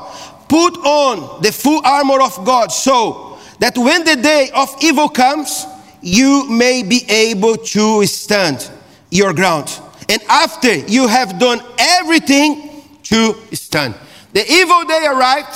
put 0.48 0.78
on 0.78 1.42
the 1.42 1.52
full 1.52 1.82
armor 1.84 2.22
of 2.22 2.42
God 2.46 2.72
so 2.72 3.36
that 3.58 3.76
when 3.76 4.02
the 4.04 4.16
day 4.16 4.48
of 4.54 4.74
evil 4.80 5.10
comes, 5.10 5.66
you 6.00 6.48
may 6.48 6.82
be 6.82 7.04
able 7.06 7.58
to 7.58 8.06
stand 8.06 8.66
your 9.10 9.34
ground. 9.34 9.78
And 10.08 10.22
after 10.30 10.74
you 10.74 11.06
have 11.06 11.38
done 11.38 11.60
everything 11.78 12.82
to 13.02 13.34
stand. 13.52 13.94
The 14.32 14.50
evil 14.50 14.84
day 14.84 15.04
arrived. 15.06 15.54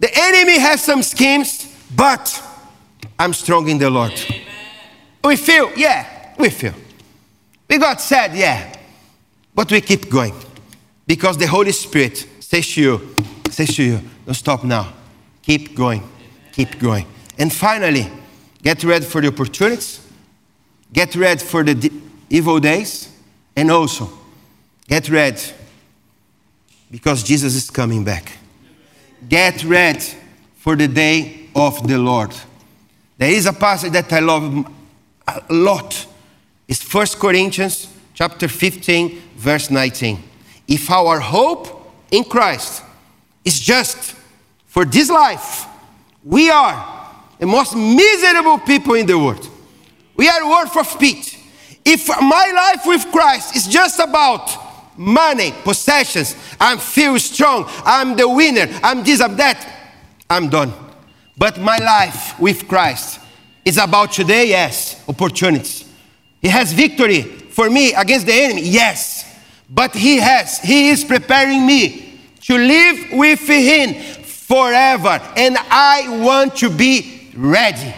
The 0.00 0.10
enemy 0.12 0.58
has 0.58 0.82
some 0.82 1.04
schemes, 1.04 1.72
but 1.94 2.42
I'm 3.16 3.32
strong 3.32 3.68
in 3.68 3.78
the 3.78 3.90
Lord. 3.90 4.12
Amen. 4.28 4.40
We 5.22 5.36
feel, 5.36 5.70
yeah, 5.76 6.34
we 6.36 6.50
feel. 6.50 6.74
We 7.68 7.78
got 7.78 8.00
sad, 8.00 8.34
yeah. 8.34 8.74
But 9.54 9.70
we 9.70 9.80
keep 9.80 10.10
going. 10.10 10.34
Because 11.06 11.38
the 11.38 11.46
Holy 11.46 11.72
Spirit 11.72 12.26
says 12.40 12.66
to 12.74 12.80
you, 12.80 13.14
says 13.50 13.74
to 13.76 13.82
you, 13.82 14.00
don't 14.24 14.34
stop 14.34 14.64
now. 14.64 14.92
Keep 15.42 15.74
going. 15.74 16.02
Keep 16.52 16.78
going. 16.78 17.06
And 17.38 17.52
finally, 17.52 18.10
get 18.62 18.82
ready 18.84 19.04
for 19.04 19.20
the 19.20 19.28
opportunities. 19.28 20.06
Get 20.92 21.14
ready 21.16 21.40
for 21.40 21.62
the 21.62 21.92
evil 22.30 22.60
days. 22.60 23.12
And 23.54 23.70
also, 23.70 24.10
get 24.88 25.08
ready 25.08 25.40
because 26.90 27.22
Jesus 27.22 27.54
is 27.54 27.70
coming 27.70 28.04
back. 28.04 28.32
Get 29.28 29.64
ready 29.64 30.04
for 30.56 30.76
the 30.76 30.88
day 30.88 31.48
of 31.54 31.86
the 31.86 31.98
Lord. 31.98 32.34
There 33.18 33.30
is 33.30 33.46
a 33.46 33.52
passage 33.52 33.92
that 33.92 34.12
I 34.12 34.20
love 34.20 34.70
a 35.26 35.42
lot. 35.50 36.06
It's 36.68 36.82
1 36.92 37.06
Corinthians 37.20 37.88
chapter 38.12 38.48
15, 38.48 39.22
verse 39.36 39.70
19. 39.70 40.22
If 40.66 40.90
our 40.90 41.20
hope 41.20 41.92
in 42.10 42.24
Christ 42.24 42.82
is 43.44 43.60
just 43.60 44.16
for 44.66 44.84
this 44.84 45.08
life, 45.08 45.66
we 46.24 46.50
are 46.50 47.14
the 47.38 47.46
most 47.46 47.76
miserable 47.76 48.58
people 48.58 48.94
in 48.94 49.06
the 49.06 49.18
world. 49.18 49.48
We 50.16 50.28
are 50.28 50.48
worth 50.48 50.76
of 50.76 50.98
pity. 50.98 51.38
If 51.84 52.08
my 52.08 52.52
life 52.54 52.84
with 52.84 53.12
Christ 53.12 53.54
is 53.54 53.68
just 53.68 54.00
about 54.00 54.50
money, 54.98 55.52
possessions, 55.62 56.34
I 56.58 56.76
feel 56.78 57.16
strong, 57.20 57.66
I'm 57.84 58.16
the 58.16 58.28
winner, 58.28 58.66
I'm 58.82 59.04
this, 59.04 59.20
I'm 59.20 59.36
that, 59.36 59.92
I'm 60.28 60.48
done. 60.48 60.72
But 61.36 61.60
my 61.60 61.76
life 61.76 62.40
with 62.40 62.66
Christ 62.66 63.20
is 63.64 63.78
about 63.78 64.10
today, 64.10 64.48
yes, 64.48 65.00
opportunities. 65.08 65.85
He 66.40 66.48
has 66.48 66.72
victory 66.72 67.22
for 67.22 67.70
me 67.70 67.94
against 67.94 68.26
the 68.26 68.32
enemy, 68.32 68.62
yes. 68.62 69.24
But 69.68 69.94
he 69.94 70.18
has, 70.18 70.58
he 70.58 70.90
is 70.90 71.04
preparing 71.04 71.66
me 71.66 72.20
to 72.42 72.56
live 72.56 73.12
with 73.12 73.40
him 73.40 73.94
forever. 74.22 75.20
And 75.36 75.56
I 75.58 76.22
want 76.24 76.56
to 76.56 76.70
be 76.70 77.30
ready. 77.36 77.94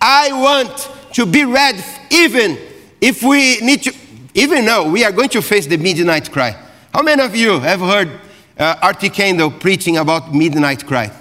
I 0.00 0.30
want 0.32 0.90
to 1.14 1.26
be 1.26 1.44
ready 1.44 1.82
even 2.10 2.58
if 3.00 3.22
we 3.22 3.58
need 3.60 3.82
to, 3.82 3.94
even 4.34 4.64
now, 4.64 4.88
we 4.88 5.04
are 5.04 5.12
going 5.12 5.28
to 5.30 5.42
face 5.42 5.66
the 5.66 5.76
midnight 5.76 6.30
cry. 6.30 6.56
How 6.92 7.02
many 7.02 7.22
of 7.22 7.34
you 7.34 7.58
have 7.58 7.80
heard 7.80 8.20
uh, 8.58 8.76
R.T. 8.82 9.10
Kendall 9.10 9.50
preaching 9.50 9.96
about 9.96 10.34
midnight 10.34 10.84
cry. 10.84 11.12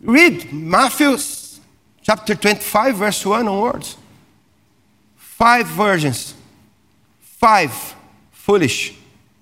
Read 0.00 0.52
Matthew 0.52 1.16
chapter 2.02 2.34
25, 2.34 2.96
verse 2.96 3.26
1 3.26 3.46
onwards. 3.46 3.96
Five 5.36 5.66
virgins, 5.66 6.32
five 7.18 7.72
foolish, 8.30 8.94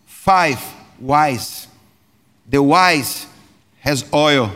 five 0.07 0.59
wise. 0.99 1.68
The 2.49 2.62
wise 2.62 3.26
has 3.80 4.11
oil, 4.14 4.51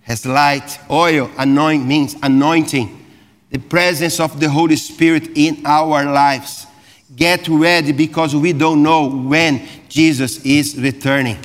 has 0.00 0.24
light. 0.24 0.78
Oil, 0.88 1.30
anoint 1.36 1.84
means 1.84 2.16
anointing, 2.22 3.04
the 3.50 3.58
presence 3.58 4.18
of 4.18 4.40
the 4.40 4.48
Holy 4.48 4.76
Spirit 4.76 5.36
in 5.36 5.60
our 5.66 6.10
lives. 6.10 6.66
Get 7.14 7.46
ready 7.48 7.92
because 7.92 8.34
we 8.34 8.54
don't 8.54 8.82
know 8.82 9.10
when 9.10 9.68
Jesus 9.90 10.42
is 10.42 10.80
returning. 10.80 11.36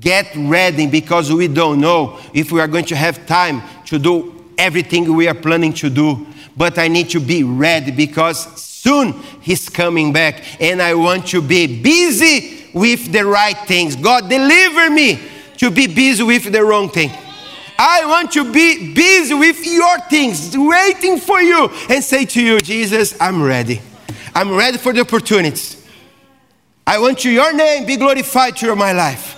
Get 0.00 0.26
ready 0.34 0.88
because 0.88 1.32
we 1.32 1.46
don't 1.46 1.80
know 1.80 2.18
if 2.34 2.50
we 2.50 2.60
are 2.60 2.66
going 2.66 2.86
to 2.86 2.96
have 2.96 3.26
time 3.26 3.62
to 3.84 3.96
do 4.00 4.44
everything 4.58 5.14
we 5.14 5.28
are 5.28 5.34
planning 5.34 5.72
to 5.74 5.88
do. 5.88 6.26
But 6.56 6.78
I 6.78 6.88
need 6.88 7.10
to 7.10 7.20
be 7.20 7.44
ready 7.44 7.90
because 7.90 8.60
soon 8.60 9.12
He's 9.40 9.68
coming 9.68 10.12
back 10.12 10.42
and 10.60 10.80
I 10.80 10.94
want 10.94 11.26
to 11.28 11.42
be 11.42 11.82
busy 11.82 12.68
with 12.72 13.12
the 13.12 13.24
right 13.24 13.56
things. 13.66 13.96
God, 13.96 14.28
deliver 14.28 14.90
me 14.90 15.20
to 15.58 15.70
be 15.70 15.86
busy 15.86 16.22
with 16.22 16.50
the 16.52 16.62
wrong 16.62 16.88
thing. 16.88 17.10
I 17.78 18.06
want 18.06 18.32
to 18.32 18.50
be 18.50 18.94
busy 18.94 19.34
with 19.34 19.64
your 19.66 19.98
things, 20.08 20.56
waiting 20.56 21.18
for 21.18 21.40
you, 21.40 21.68
and 21.90 22.02
say 22.02 22.24
to 22.24 22.42
you, 22.42 22.58
Jesus, 22.60 23.20
I'm 23.20 23.42
ready. 23.42 23.80
I'm 24.34 24.54
ready 24.54 24.78
for 24.78 24.92
the 24.92 25.00
opportunities. 25.00 25.86
I 26.86 26.98
want 26.98 27.18
to, 27.20 27.30
your 27.30 27.52
name 27.52 27.86
be 27.86 27.96
glorified 27.96 28.56
through 28.56 28.76
my 28.76 28.92
life. 28.92 29.34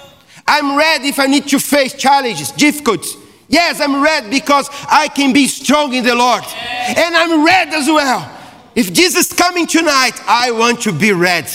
I'm 0.46 0.76
ready 0.76 1.08
if 1.08 1.18
I 1.18 1.26
need 1.26 1.46
to 1.48 1.58
face 1.58 1.94
challenges, 1.94 2.52
difficulties. 2.52 3.16
Yes, 3.48 3.80
I'm 3.80 4.02
red 4.02 4.30
because 4.30 4.68
I 4.88 5.08
can 5.08 5.32
be 5.32 5.46
strong 5.48 5.94
in 5.94 6.04
the 6.04 6.14
Lord. 6.14 6.44
And 6.44 7.16
I'm 7.16 7.44
red 7.44 7.68
as 7.68 7.86
well. 7.86 8.30
If 8.74 8.92
Jesus 8.92 9.30
is 9.30 9.32
coming 9.32 9.66
tonight, 9.66 10.12
I 10.26 10.50
want 10.50 10.82
to 10.82 10.92
be 10.92 11.12
ready. 11.12 11.48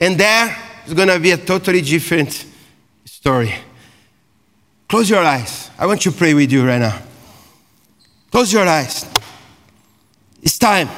And 0.00 0.18
there 0.18 0.56
is 0.86 0.94
going 0.94 1.08
to 1.08 1.20
be 1.20 1.30
a 1.30 1.36
totally 1.36 1.80
different 1.80 2.44
story. 3.04 3.54
Close 4.88 5.08
your 5.08 5.22
eyes. 5.22 5.70
I 5.78 5.86
want 5.86 6.02
to 6.02 6.10
pray 6.10 6.34
with 6.34 6.50
you 6.50 6.66
right 6.66 6.80
now. 6.80 7.00
Close 8.32 8.52
your 8.52 8.66
eyes. 8.66 9.08
It's 10.42 10.58
time. 10.58 10.88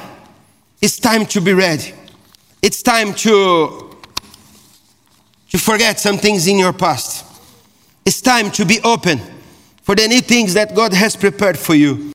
It's 0.81 0.99
time 0.99 1.25
to 1.27 1.41
be 1.41 1.53
ready. 1.53 1.93
It's 2.61 2.81
time 2.81 3.13
to, 3.13 3.97
to 5.49 5.57
forget 5.57 5.99
some 5.99 6.17
things 6.17 6.47
in 6.47 6.57
your 6.57 6.73
past. 6.73 7.25
It's 8.03 8.21
time 8.21 8.49
to 8.51 8.65
be 8.65 8.79
open 8.81 9.19
for 9.81 9.95
the 9.95 10.07
new 10.07 10.21
things 10.21 10.53
that 10.53 10.75
God 10.75 10.93
has 10.93 11.15
prepared 11.15 11.57
for 11.57 11.75
you. 11.75 12.09